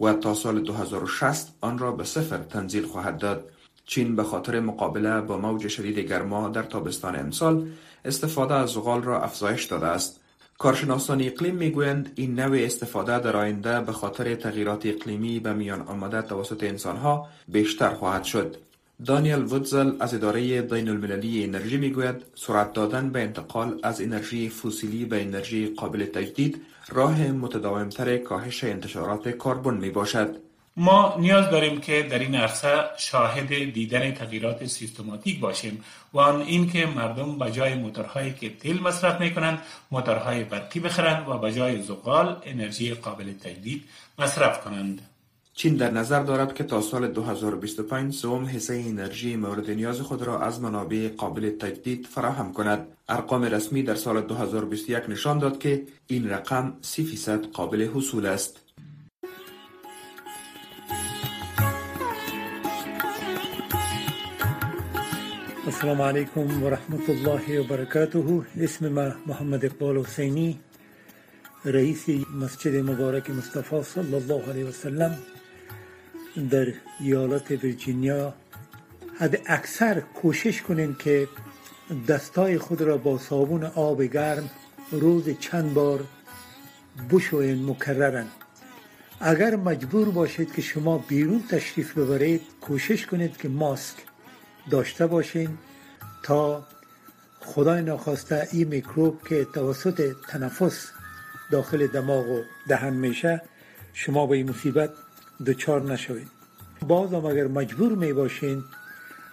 و 0.00 0.12
تا 0.12 0.34
سال 0.34 0.60
2060 0.60 1.54
آن 1.60 1.78
را 1.78 1.92
به 1.92 2.04
صفر 2.04 2.38
تنزیل 2.38 2.86
خواهد 2.86 3.18
داد. 3.18 3.50
چین 3.86 4.16
به 4.16 4.22
خاطر 4.22 4.60
مقابله 4.60 5.20
با 5.20 5.38
موج 5.38 5.68
شدید 5.68 5.98
گرما 5.98 6.48
در 6.48 6.62
تابستان 6.62 7.16
امسال 7.16 7.68
استفاده 8.04 8.54
از 8.54 8.74
غال 8.74 9.02
را 9.02 9.22
افزایش 9.22 9.64
داده 9.64 9.86
است. 9.86 10.20
کارشناسان 10.58 11.22
اقلیم 11.22 11.54
می‌گویند 11.54 12.12
این 12.14 12.40
نوع 12.40 12.58
استفاده 12.60 13.18
در 13.18 13.36
آینده 13.36 13.80
به 13.80 13.92
خاطر 13.92 14.34
تغییرات 14.34 14.86
اقلیمی 14.86 15.40
به 15.40 15.52
میان 15.52 15.80
آمده 15.80 16.22
توسط 16.22 16.62
انسانها 16.62 17.28
بیشتر 17.48 17.90
خواهد 17.90 18.24
شد. 18.24 18.56
دانیل 19.06 19.38
وودزل 19.38 19.92
از 20.00 20.14
اداره 20.14 20.62
بین 20.62 20.88
المللی 20.88 21.44
انرژی 21.44 21.76
می‌گوید 21.76 22.16
سرعت 22.34 22.72
دادن 22.72 23.10
به 23.10 23.22
انتقال 23.22 23.80
از 23.82 24.00
انرژی 24.00 24.48
فسیلی 24.48 25.04
به 25.04 25.22
انرژی 25.22 25.74
قابل 25.76 26.04
تجدید 26.04 26.62
راه 26.88 27.32
متداومتر 27.32 28.16
کاهش 28.16 28.64
انتشارات 28.64 29.38
کربن 29.38 29.74
می 29.74 29.90
باشد. 29.90 30.47
ما 30.80 31.16
نیاز 31.18 31.50
داریم 31.50 31.80
که 31.80 32.02
در 32.02 32.18
این 32.18 32.34
عرصه 32.34 32.84
شاهد 32.98 33.48
دیدن 33.48 34.12
تغییرات 34.12 34.66
سیستماتیک 34.66 35.40
باشیم 35.40 35.84
و 36.12 36.18
آن 36.18 36.40
اینکه 36.40 36.86
مردم 36.86 37.38
به 37.38 37.50
جای 37.50 37.74
موتورهایی 37.74 38.32
که 38.32 38.50
تیل 38.50 38.82
مصرف 38.82 39.20
می 39.20 39.34
کنند 39.34 39.62
موتورهای 39.90 40.44
برقی 40.44 40.80
بخرند 40.80 41.28
و 41.28 41.38
به 41.38 41.52
جای 41.52 41.82
زغال 41.82 42.36
انرژی 42.44 42.94
قابل 42.94 43.32
تجدید 43.32 43.84
مصرف 44.18 44.64
کنند 44.64 45.00
چین 45.54 45.76
در 45.76 45.90
نظر 45.90 46.22
دارد 46.22 46.54
که 46.54 46.64
تا 46.64 46.80
سال 46.80 47.08
2025 47.08 48.14
سوم 48.14 48.44
حصه 48.44 48.84
انرژی 48.86 49.36
مورد 49.36 49.70
نیاز 49.70 50.00
خود 50.00 50.22
را 50.22 50.40
از 50.40 50.60
منابع 50.60 51.08
قابل 51.08 51.50
تجدید 51.50 52.06
فراهم 52.06 52.52
کند. 52.52 52.86
ارقام 53.08 53.42
رسمی 53.42 53.82
در 53.82 53.94
سال 53.94 54.20
2021 54.20 55.02
نشان 55.08 55.38
داد 55.38 55.58
که 55.58 55.82
این 56.06 56.30
رقم 56.30 56.74
30 56.80 57.04
فیصد 57.04 57.44
قابل 57.46 57.88
حصول 57.94 58.26
است. 58.26 58.67
السلام 65.68 66.00
عليكم 66.02 66.62
ورحمة 66.62 67.06
الله 67.08 67.60
وبركاته 67.60 68.42
اسم 68.66 69.12
محمد 69.26 69.64
اقبال 69.64 70.06
حسینی 70.06 70.58
رئیس 71.64 72.04
مسجد 72.42 72.76
مبارک 72.90 73.30
مصطفی 73.30 73.82
صلی 73.82 74.14
الله 74.14 74.50
علیه 74.50 74.64
وسلم 74.64 75.18
در 76.50 76.72
ایالت 77.00 77.50
ویرجینیا. 77.50 78.34
حد 79.18 79.40
اکثر 79.46 80.00
کوشش 80.00 80.62
کنین 80.62 80.96
که 80.98 81.28
دستای 82.08 82.58
خود 82.58 82.82
را 82.82 82.96
با 82.96 83.18
صابون 83.18 83.64
آب 83.64 84.02
گرم 84.02 84.50
روز 84.92 85.38
چند 85.40 85.74
بار 85.74 86.04
بشوین 87.10 87.64
مکررن. 87.70 88.26
اگر 89.20 89.56
مجبور 89.56 90.08
باشید 90.10 90.52
که 90.52 90.62
شما 90.62 90.98
بیرون 90.98 91.42
تشریف 91.50 91.98
ببرید 91.98 92.42
کوشش 92.60 93.06
کنید 93.06 93.36
که 93.36 93.48
ماسک 93.48 94.07
داشته 94.70 95.06
باشین 95.06 95.58
تا 96.22 96.62
خدای 97.40 97.82
ناخواسته 97.82 98.48
این 98.52 98.68
میکروب 98.68 99.28
که 99.28 99.46
توسط 99.54 100.14
تنفس 100.28 100.90
داخل 101.50 101.86
دماغ 101.86 102.28
و 102.28 102.42
دهن 102.68 102.92
میشه 102.92 103.42
شما 103.92 104.26
به 104.26 104.36
این 104.36 104.50
مصیبت 104.50 104.90
دچار 105.46 105.82
نشوید 105.82 106.28
باز 106.88 107.12
هم 107.12 107.24
اگر 107.26 107.46
مجبور 107.46 107.92
می 107.92 108.12
باشین 108.12 108.64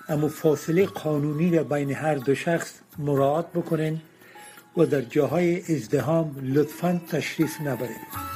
اما 0.10 0.28
فاصله 0.28 0.86
قانونی 0.86 1.58
را 1.58 1.64
بین 1.64 1.92
هر 1.92 2.16
دو 2.16 2.36
شخص 2.36 2.74
مراعات 2.98 3.52
بکنین 3.52 4.02
و 4.78 4.86
در 4.86 5.02
جاهای 5.02 5.76
ازدهام 5.76 6.36
لطفا 6.44 7.02
تشریف 7.10 7.62
نبرید 7.62 8.35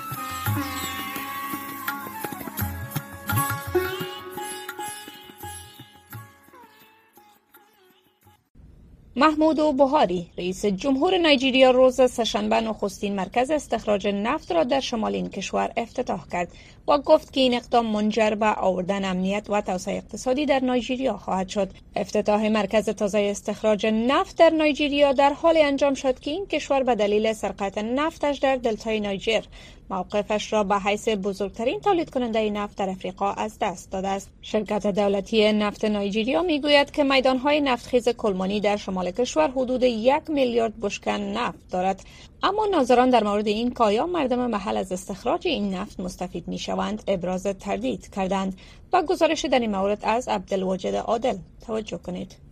محمود 9.19 9.59
و 9.59 9.71
بهاری 9.71 10.27
رئیس 10.37 10.65
جمهور 10.65 11.17
نایجیریا 11.17 11.71
روز 11.71 12.11
سهشنبه 12.11 12.61
نخستین 12.61 13.15
مرکز 13.15 13.51
استخراج 13.51 14.07
نفت 14.07 14.51
را 14.51 14.63
در 14.63 14.79
شمال 14.79 15.15
این 15.15 15.29
کشور 15.29 15.71
افتتاح 15.77 16.27
کرد. 16.31 16.47
و 16.87 16.97
گفت 16.97 17.33
که 17.33 17.41
این 17.41 17.53
اقدام 17.53 17.85
منجر 17.85 18.35
به 18.35 18.45
آوردن 18.45 19.05
امنیت 19.05 19.49
و 19.49 19.61
توسعه 19.61 19.97
اقتصادی 19.97 20.45
در 20.45 20.59
نایجیریا 20.59 21.17
خواهد 21.17 21.49
شد. 21.49 21.69
افتتاح 21.95 22.47
مرکز 22.47 22.89
تازه 22.89 23.19
استخراج 23.19 23.85
نفت 23.85 24.37
در 24.37 24.49
نایجیریا 24.49 25.13
در 25.13 25.33
حال 25.33 25.57
انجام 25.57 25.93
شد 25.93 26.19
که 26.19 26.31
این 26.31 26.45
کشور 26.45 26.83
به 26.83 26.95
دلیل 26.95 27.33
سرقت 27.33 27.77
نفتش 27.77 28.37
در 28.37 28.55
دلتای 28.55 28.99
نایجر 28.99 29.41
موقفش 29.89 30.53
را 30.53 30.63
به 30.63 30.79
حیث 30.79 31.09
بزرگترین 31.09 31.79
تولید 31.79 32.09
کننده 32.09 32.49
نفت 32.49 32.77
در 32.77 32.89
افریقا 32.89 33.31
از 33.31 33.59
دست 33.61 33.91
داده 33.91 34.07
است. 34.07 34.29
شرکت 34.41 34.87
دولتی 34.87 35.51
نفت 35.51 35.85
نایجیریا 35.85 36.41
می‌گوید 36.41 36.91
که 36.91 37.03
میدانهای 37.03 37.61
نفتخیز 37.61 38.09
کلمانی 38.09 38.59
در 38.59 38.77
شمال 38.77 39.11
کشور 39.11 39.51
حدود 39.51 39.83
یک 39.83 40.29
میلیارد 40.29 40.79
بشکن 40.79 41.11
نفت 41.11 41.69
دارد. 41.71 42.03
اما 42.43 42.65
ناظران 42.65 43.09
در 43.09 43.23
مورد 43.23 43.47
این 43.47 43.71
کایا 43.71 44.05
مردم 44.05 44.47
محل 44.47 44.77
از 44.77 44.91
استخراج 44.91 45.47
این 45.47 45.73
نفت 45.73 45.99
مستفید 45.99 46.47
می 46.47 46.59
شوند 46.59 47.03
ابراز 47.07 47.43
تردید 47.43 48.09
کردند 48.15 48.57
و 48.93 49.03
گزارش 49.03 49.45
در 49.45 49.59
این 49.59 49.75
مورد 49.75 49.99
از 50.03 50.27
عبدالواجد 50.27 50.95
عادل 50.95 51.37
توجه 51.65 51.97
کنید. 51.97 52.48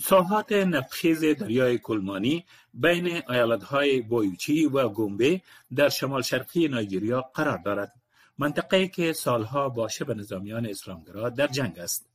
ساحات 0.00 0.52
نفتخیز 0.52 1.24
دریای 1.24 1.78
کلمانی 1.78 2.44
بین 2.74 3.06
ایالتهای 3.30 4.00
بایوچی 4.00 4.66
و 4.66 4.88
گومبه 4.88 5.42
در 5.74 5.88
شمال 5.88 6.22
شرقی 6.22 6.68
نایجریا 6.68 7.20
قرار 7.34 7.58
دارد. 7.58 7.92
منطقه 8.38 8.88
که 8.88 9.12
سالها 9.12 9.68
با 9.68 9.88
شبه 9.88 10.14
نظامیان 10.14 10.66
اسلامگرا 10.66 11.28
در 11.28 11.46
جنگ 11.46 11.78
است. 11.78 12.08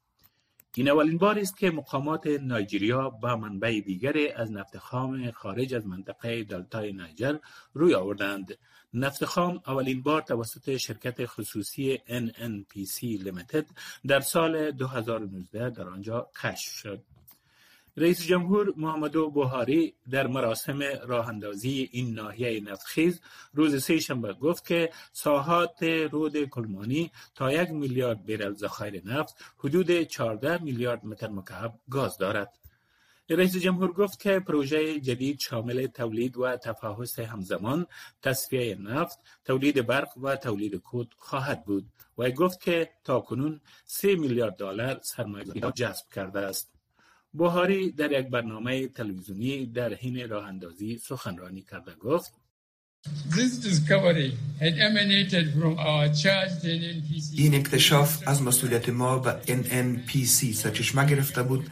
این 0.75 0.89
اولین 0.89 1.17
بار 1.17 1.39
است 1.39 1.57
که 1.57 1.71
مقامات 1.71 2.27
نایجریا 2.27 3.09
با 3.09 3.35
منبع 3.35 3.79
دیگری 3.79 4.29
از 4.29 4.51
نفت 4.51 4.77
خام 4.77 5.31
خارج 5.31 5.75
از 5.75 5.87
منطقه 5.87 6.43
دلتای 6.43 6.91
نایجر 6.91 7.37
روی 7.73 7.95
آوردند. 7.95 8.57
نفت 8.93 9.25
خام 9.25 9.61
اولین 9.67 10.01
بار 10.01 10.21
توسط 10.21 10.77
شرکت 10.77 11.25
خصوصی 11.25 11.97
NNPC 11.97 13.03
لیمیتد 13.03 13.65
در 14.07 14.19
سال 14.19 14.71
2019 14.71 15.69
در 15.69 15.89
آنجا 15.89 16.29
کشف 16.41 16.71
شد. 16.71 17.03
رئیس 17.97 18.27
جمهور 18.27 18.73
محمدو 18.77 19.29
بوهاری 19.29 19.93
در 20.09 20.27
مراسم 20.27 20.79
راه 21.03 21.27
اندازی 21.27 21.89
این 21.91 22.13
ناحیه 22.13 22.59
نفتخیز 22.59 23.21
روز 23.53 23.83
سه 23.83 23.99
شنبه 23.99 24.33
گفت 24.33 24.67
که 24.67 24.89
ساحات 25.11 25.83
رود 25.83 26.45
کلمانی 26.45 27.11
تا 27.35 27.51
یک 27.51 27.69
میلیارد 27.69 28.25
بیرل 28.25 28.53
ذخایر 28.53 29.01
نفت 29.05 29.35
حدود 29.57 30.01
14 30.01 30.63
میلیارد 30.63 31.05
متر 31.05 31.27
مکعب 31.27 31.73
گاز 31.89 32.17
دارد. 32.17 32.59
رئیس 33.29 33.57
جمهور 33.57 33.91
گفت 33.91 34.19
که 34.19 34.39
پروژه 34.39 34.99
جدید 34.99 35.39
شامل 35.39 35.87
تولید 35.87 36.37
و 36.37 36.57
تفاحص 36.57 37.19
همزمان، 37.19 37.87
تصفیه 38.21 38.75
نفت، 38.75 39.19
تولید 39.45 39.87
برق 39.87 40.17
و 40.17 40.35
تولید 40.35 40.75
کود 40.75 41.15
خواهد 41.17 41.65
بود 41.65 41.85
و 42.17 42.31
گفت 42.31 42.61
که 42.61 42.89
تا 43.03 43.19
کنون 43.19 43.61
3 43.85 44.15
میلیارد 44.15 44.55
دلار 44.55 44.99
سرمایه 45.03 45.45
جذب 45.75 46.05
کرده 46.15 46.39
است. 46.39 46.72
بوهاری 47.33 47.91
در 47.91 48.11
یک 48.11 48.27
برنامه 48.27 48.87
تلویزیونی 48.87 49.65
در 49.65 49.93
حین 49.93 50.29
راه 50.29 50.45
اندازی 50.47 50.97
سخنرانی 50.97 51.61
کرده 51.61 51.95
گفت 51.95 52.33
این 57.37 57.55
اکتشاف 57.55 58.27
از 58.27 58.41
مسئولیت 58.41 58.89
ما 58.89 59.19
به 59.19 59.37
NNPC 59.47 60.53
سرچشمه 60.53 61.05
گرفته 61.05 61.43
بود 61.43 61.67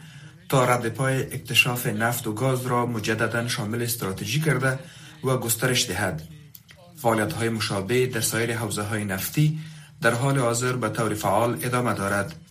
تا 0.48 0.64
رد 0.64 0.88
پای 0.88 1.22
اکتشاف 1.22 1.86
نفت 1.86 2.26
و 2.26 2.32
گاز 2.32 2.66
را 2.66 2.86
مجددا 2.86 3.48
شامل 3.48 3.82
استراتژی 3.82 4.40
کرده 4.40 4.78
و 5.24 5.36
گسترش 5.36 5.88
دهد. 5.88 6.22
فعالیت 6.96 7.32
های 7.32 7.48
مشابه 7.48 8.06
در 8.06 8.20
سایر 8.20 8.56
حوزه 8.56 8.82
های 8.82 9.04
نفتی 9.04 9.58
در 10.00 10.14
حال 10.14 10.38
حاضر 10.38 10.72
به 10.72 10.88
طور 10.88 11.14
فعال 11.14 11.58
ادامه 11.62 11.94
دارد. 11.94 12.41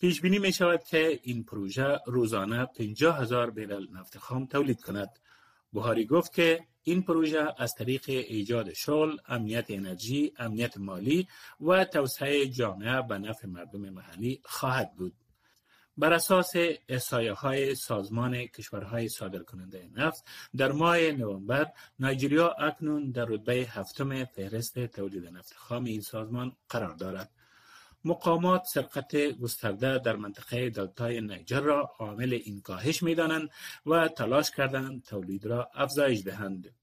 پیش 0.00 0.20
بینی 0.20 0.38
می 0.38 0.52
شود 0.52 0.84
که 0.84 1.20
این 1.22 1.44
پروژه 1.44 1.98
روزانه 2.06 2.64
50 2.66 3.20
هزار 3.20 3.50
بیرل 3.50 3.86
نفت 3.92 4.18
خام 4.18 4.46
تولید 4.46 4.80
کند. 4.80 5.18
بخاری 5.74 6.06
گفت 6.06 6.32
که 6.32 6.60
این 6.82 7.02
پروژه 7.02 7.54
از 7.58 7.74
طریق 7.74 8.04
ایجاد 8.08 8.72
شغل، 8.72 9.16
امنیت 9.28 9.66
انرژی، 9.68 10.32
امنیت 10.38 10.78
مالی 10.78 11.28
و 11.60 11.84
توسعه 11.84 12.46
جامعه 12.46 13.02
به 13.02 13.18
نفع 13.18 13.46
مردم 13.46 13.80
محلی 13.80 14.40
خواهد 14.44 14.94
بود. 14.96 15.14
بر 15.98 16.12
اساس 16.12 16.52
احصایه 16.88 17.32
های 17.32 17.74
سازمان 17.74 18.46
کشورهای 18.46 19.08
صادر 19.08 19.42
کننده 19.42 19.90
نفت 19.94 20.24
در 20.56 20.72
ماه 20.72 20.98
نوامبر 20.98 21.72
نایجریا 21.98 22.48
اکنون 22.48 23.10
در 23.10 23.24
رتبه 23.24 23.54
هفتم 23.54 24.24
فهرست 24.24 24.86
تولید 24.86 25.26
نفت 25.26 25.54
خام 25.54 25.84
این 25.84 26.00
سازمان 26.00 26.56
قرار 26.68 26.94
دارد. 26.94 27.30
مقامات 28.06 28.64
سرقت 28.64 29.16
گسترده 29.16 29.98
در 29.98 30.16
منطقه 30.16 30.70
دلتای 30.70 31.20
نیجر 31.20 31.60
را 31.60 31.90
عامل 31.98 32.32
این 32.44 32.60
کاهش 32.60 33.02
می‌دانند 33.02 33.48
و 33.86 34.08
تلاش 34.08 34.50
کردند 34.50 35.04
تولید 35.04 35.46
را 35.46 35.70
افزایش 35.74 36.22
دهند. 36.24 36.74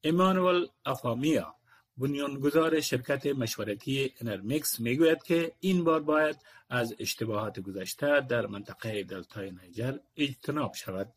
ایمانوئل 0.00 0.66
افامیا 0.86 1.54
بنیانگذار 1.96 2.80
شرکت 2.80 3.26
مشورتی 3.26 4.12
انرمیکس 4.20 4.80
می‌گوید 4.80 5.22
که 5.22 5.52
این 5.60 5.84
بار 5.84 6.00
باید 6.00 6.36
از 6.70 6.94
اشتباهات 6.98 7.60
گذشته 7.60 8.20
در 8.20 8.46
منطقه 8.46 9.02
دلتای 9.02 9.50
نیجر 9.50 9.94
اجتناب 10.16 10.74
شود. 10.74 11.08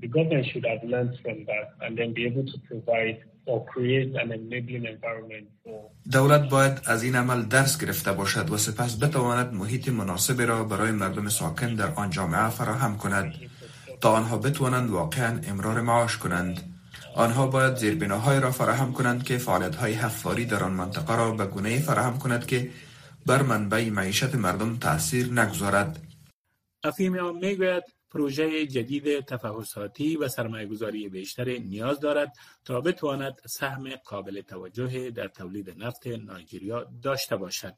The 0.00 0.08
government 0.08 0.46
should 0.50 0.66
have 0.72 0.84
learned 0.92 1.16
from 1.24 1.38
that 1.50 1.66
and 1.84 1.92
then 1.98 2.10
be 2.18 2.24
able 2.30 2.46
to 2.52 2.58
provide 2.70 3.18
دولت 6.12 6.50
باید 6.50 6.80
از 6.84 7.02
این 7.02 7.14
عمل 7.14 7.42
درس 7.42 7.80
گرفته 7.80 8.12
باشد 8.12 8.50
و 8.50 8.56
سپس 8.56 8.98
بتواند 8.98 9.54
محیط 9.54 9.88
مناسبی 9.88 10.44
را 10.46 10.64
برای 10.64 10.92
مردم 10.92 11.28
ساکن 11.28 11.74
در 11.74 11.92
آن 11.94 12.10
جامعه 12.10 12.48
فراهم 12.48 12.96
کند 12.96 13.34
تا 14.00 14.12
آنها 14.12 14.38
بتوانند 14.38 14.90
واقعا 14.90 15.40
امرار 15.48 15.80
معاش 15.80 16.16
کنند. 16.16 16.60
آنها 17.14 17.46
باید 17.46 17.76
زیربناهای 17.76 18.40
را 18.40 18.50
فراهم 18.50 18.92
کنند 18.92 19.24
که 19.24 19.40
های 19.80 19.92
حفاری 19.92 20.44
در 20.44 20.64
آن 20.64 20.72
منطقه 20.72 21.16
را 21.16 21.30
به 21.30 21.46
گونه 21.46 21.78
فراهم 21.78 22.18
کند 22.18 22.46
که 22.46 22.70
بر 23.26 23.42
منبع 23.42 23.90
معیشت 23.90 24.34
مردم 24.34 24.76
تاثیر 24.76 25.32
نگذارد. 25.32 26.00
افیمیان 26.84 27.36
می‌گوید 27.36 27.82
پروژه 28.16 28.66
جدید 28.66 29.20
تفحصاتی 29.20 30.16
و 30.16 30.28
گذاری 30.66 31.08
بیشتر 31.08 31.44
نیاز 31.44 32.00
دارد 32.00 32.32
تا 32.64 32.80
بتواند 32.80 33.40
سهم 33.46 33.96
قابل 33.96 34.40
توجه 34.40 35.10
در 35.10 35.28
تولید 35.28 35.84
نفت 35.84 36.06
نایجریا 36.06 36.84
داشته 37.02 37.36
باشد. 37.36 37.74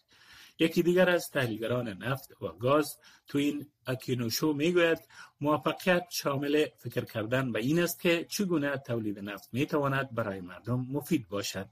یکی 0.59 0.83
دیگر 0.83 1.11
از 1.11 1.31
تحلیلگران 1.31 1.89
نفت 1.89 2.43
و 2.43 2.49
گاز 2.49 2.99
تو 3.27 3.39
این 3.39 3.67
اکینوشو 3.87 4.53
می‌گوید 4.53 4.99
موفقیت 5.41 6.07
شامل 6.11 6.67
فکر 6.77 7.05
کردن 7.05 7.53
به 7.53 7.59
این 7.59 7.81
است 7.81 8.01
که 8.01 8.25
چگونه 8.25 8.77
تولید 8.77 9.19
نفت 9.19 9.49
می‌تواند 9.53 10.15
برای 10.15 10.41
مردم 10.41 10.87
مفید 10.91 11.29
باشد. 11.29 11.69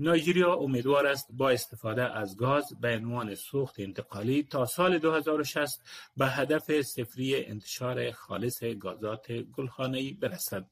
نایجریا 0.00 0.54
امیدوار 0.54 1.06
است 1.06 1.26
با 1.30 1.50
استفاده 1.50 2.16
از 2.18 2.36
گاز 2.36 2.64
به 2.80 2.96
عنوان 2.96 3.34
سوخت 3.34 3.80
انتقالی 3.80 4.42
تا 4.42 4.66
سال 4.66 4.98
2060 4.98 5.80
به 6.16 6.26
هدف 6.26 6.82
صفری 6.82 7.44
انتشار 7.44 8.10
خالص 8.10 8.64
گازات 8.64 9.32
گلخانه‌ای 9.32 10.12
برسد. 10.12 10.66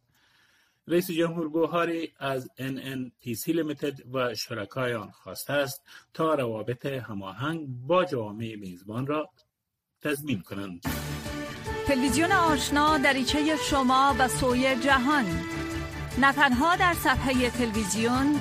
رئیس 0.86 1.10
جمهور 1.10 1.48
بوهاری 1.48 2.12
از 2.18 2.50
NNPC 2.58 3.48
لیمیتد 3.48 4.14
و 4.14 4.34
شرکای 4.34 4.94
آن 4.94 5.10
خواسته 5.10 5.52
است 5.52 5.82
تا 6.14 6.34
روابط 6.34 6.86
هماهنگ 6.86 7.66
با 7.68 8.04
جوامع 8.04 8.54
میزبان 8.54 9.06
را 9.06 9.30
تضمین 10.02 10.40
کنند. 10.40 10.82
تلویزیون 11.86 12.32
آشنا 12.32 12.98
دریچه 12.98 13.56
شما 13.56 14.16
و 14.18 14.28
سوی 14.28 14.76
جهان 14.80 15.24
نه 16.20 16.32
تنها 16.32 16.76
در 16.76 16.94
صفحه 16.94 17.50
تلویزیون 17.50 18.40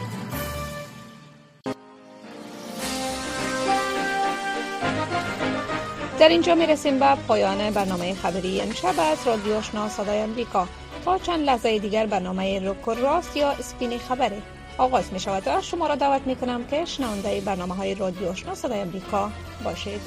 در 6.21 6.29
اینجا 6.29 6.55
می 6.55 6.65
رسیم 6.65 6.99
به 6.99 7.15
پایان 7.15 7.71
برنامه 7.71 8.13
خبری 8.13 8.61
امشب 8.61 8.93
از 9.11 9.27
رادیو 9.27 9.53
آشنا 9.53 9.89
صدای 9.89 10.19
امریکا 10.19 10.67
تا 11.05 11.17
چند 11.17 11.45
لحظه 11.45 11.79
دیگر 11.79 12.05
برنامه 12.05 12.59
روک 12.59 12.97
راست 12.97 13.37
یا 13.37 13.49
اسپینی 13.51 13.97
خبره. 13.97 14.41
آغاز 14.77 15.13
می 15.13 15.19
شود 15.19 15.43
و 15.47 15.61
شما 15.61 15.87
را 15.87 15.95
دعوت 15.95 16.21
می 16.27 16.35
کنم 16.35 16.65
که 16.67 16.85
شنونده 16.85 17.41
برنامه 17.41 17.75
های 17.75 17.95
رادیو 17.95 18.29
آشنا 18.29 18.55
صدای 18.55 18.79
امریکا 18.79 19.31
باشید. 19.63 20.01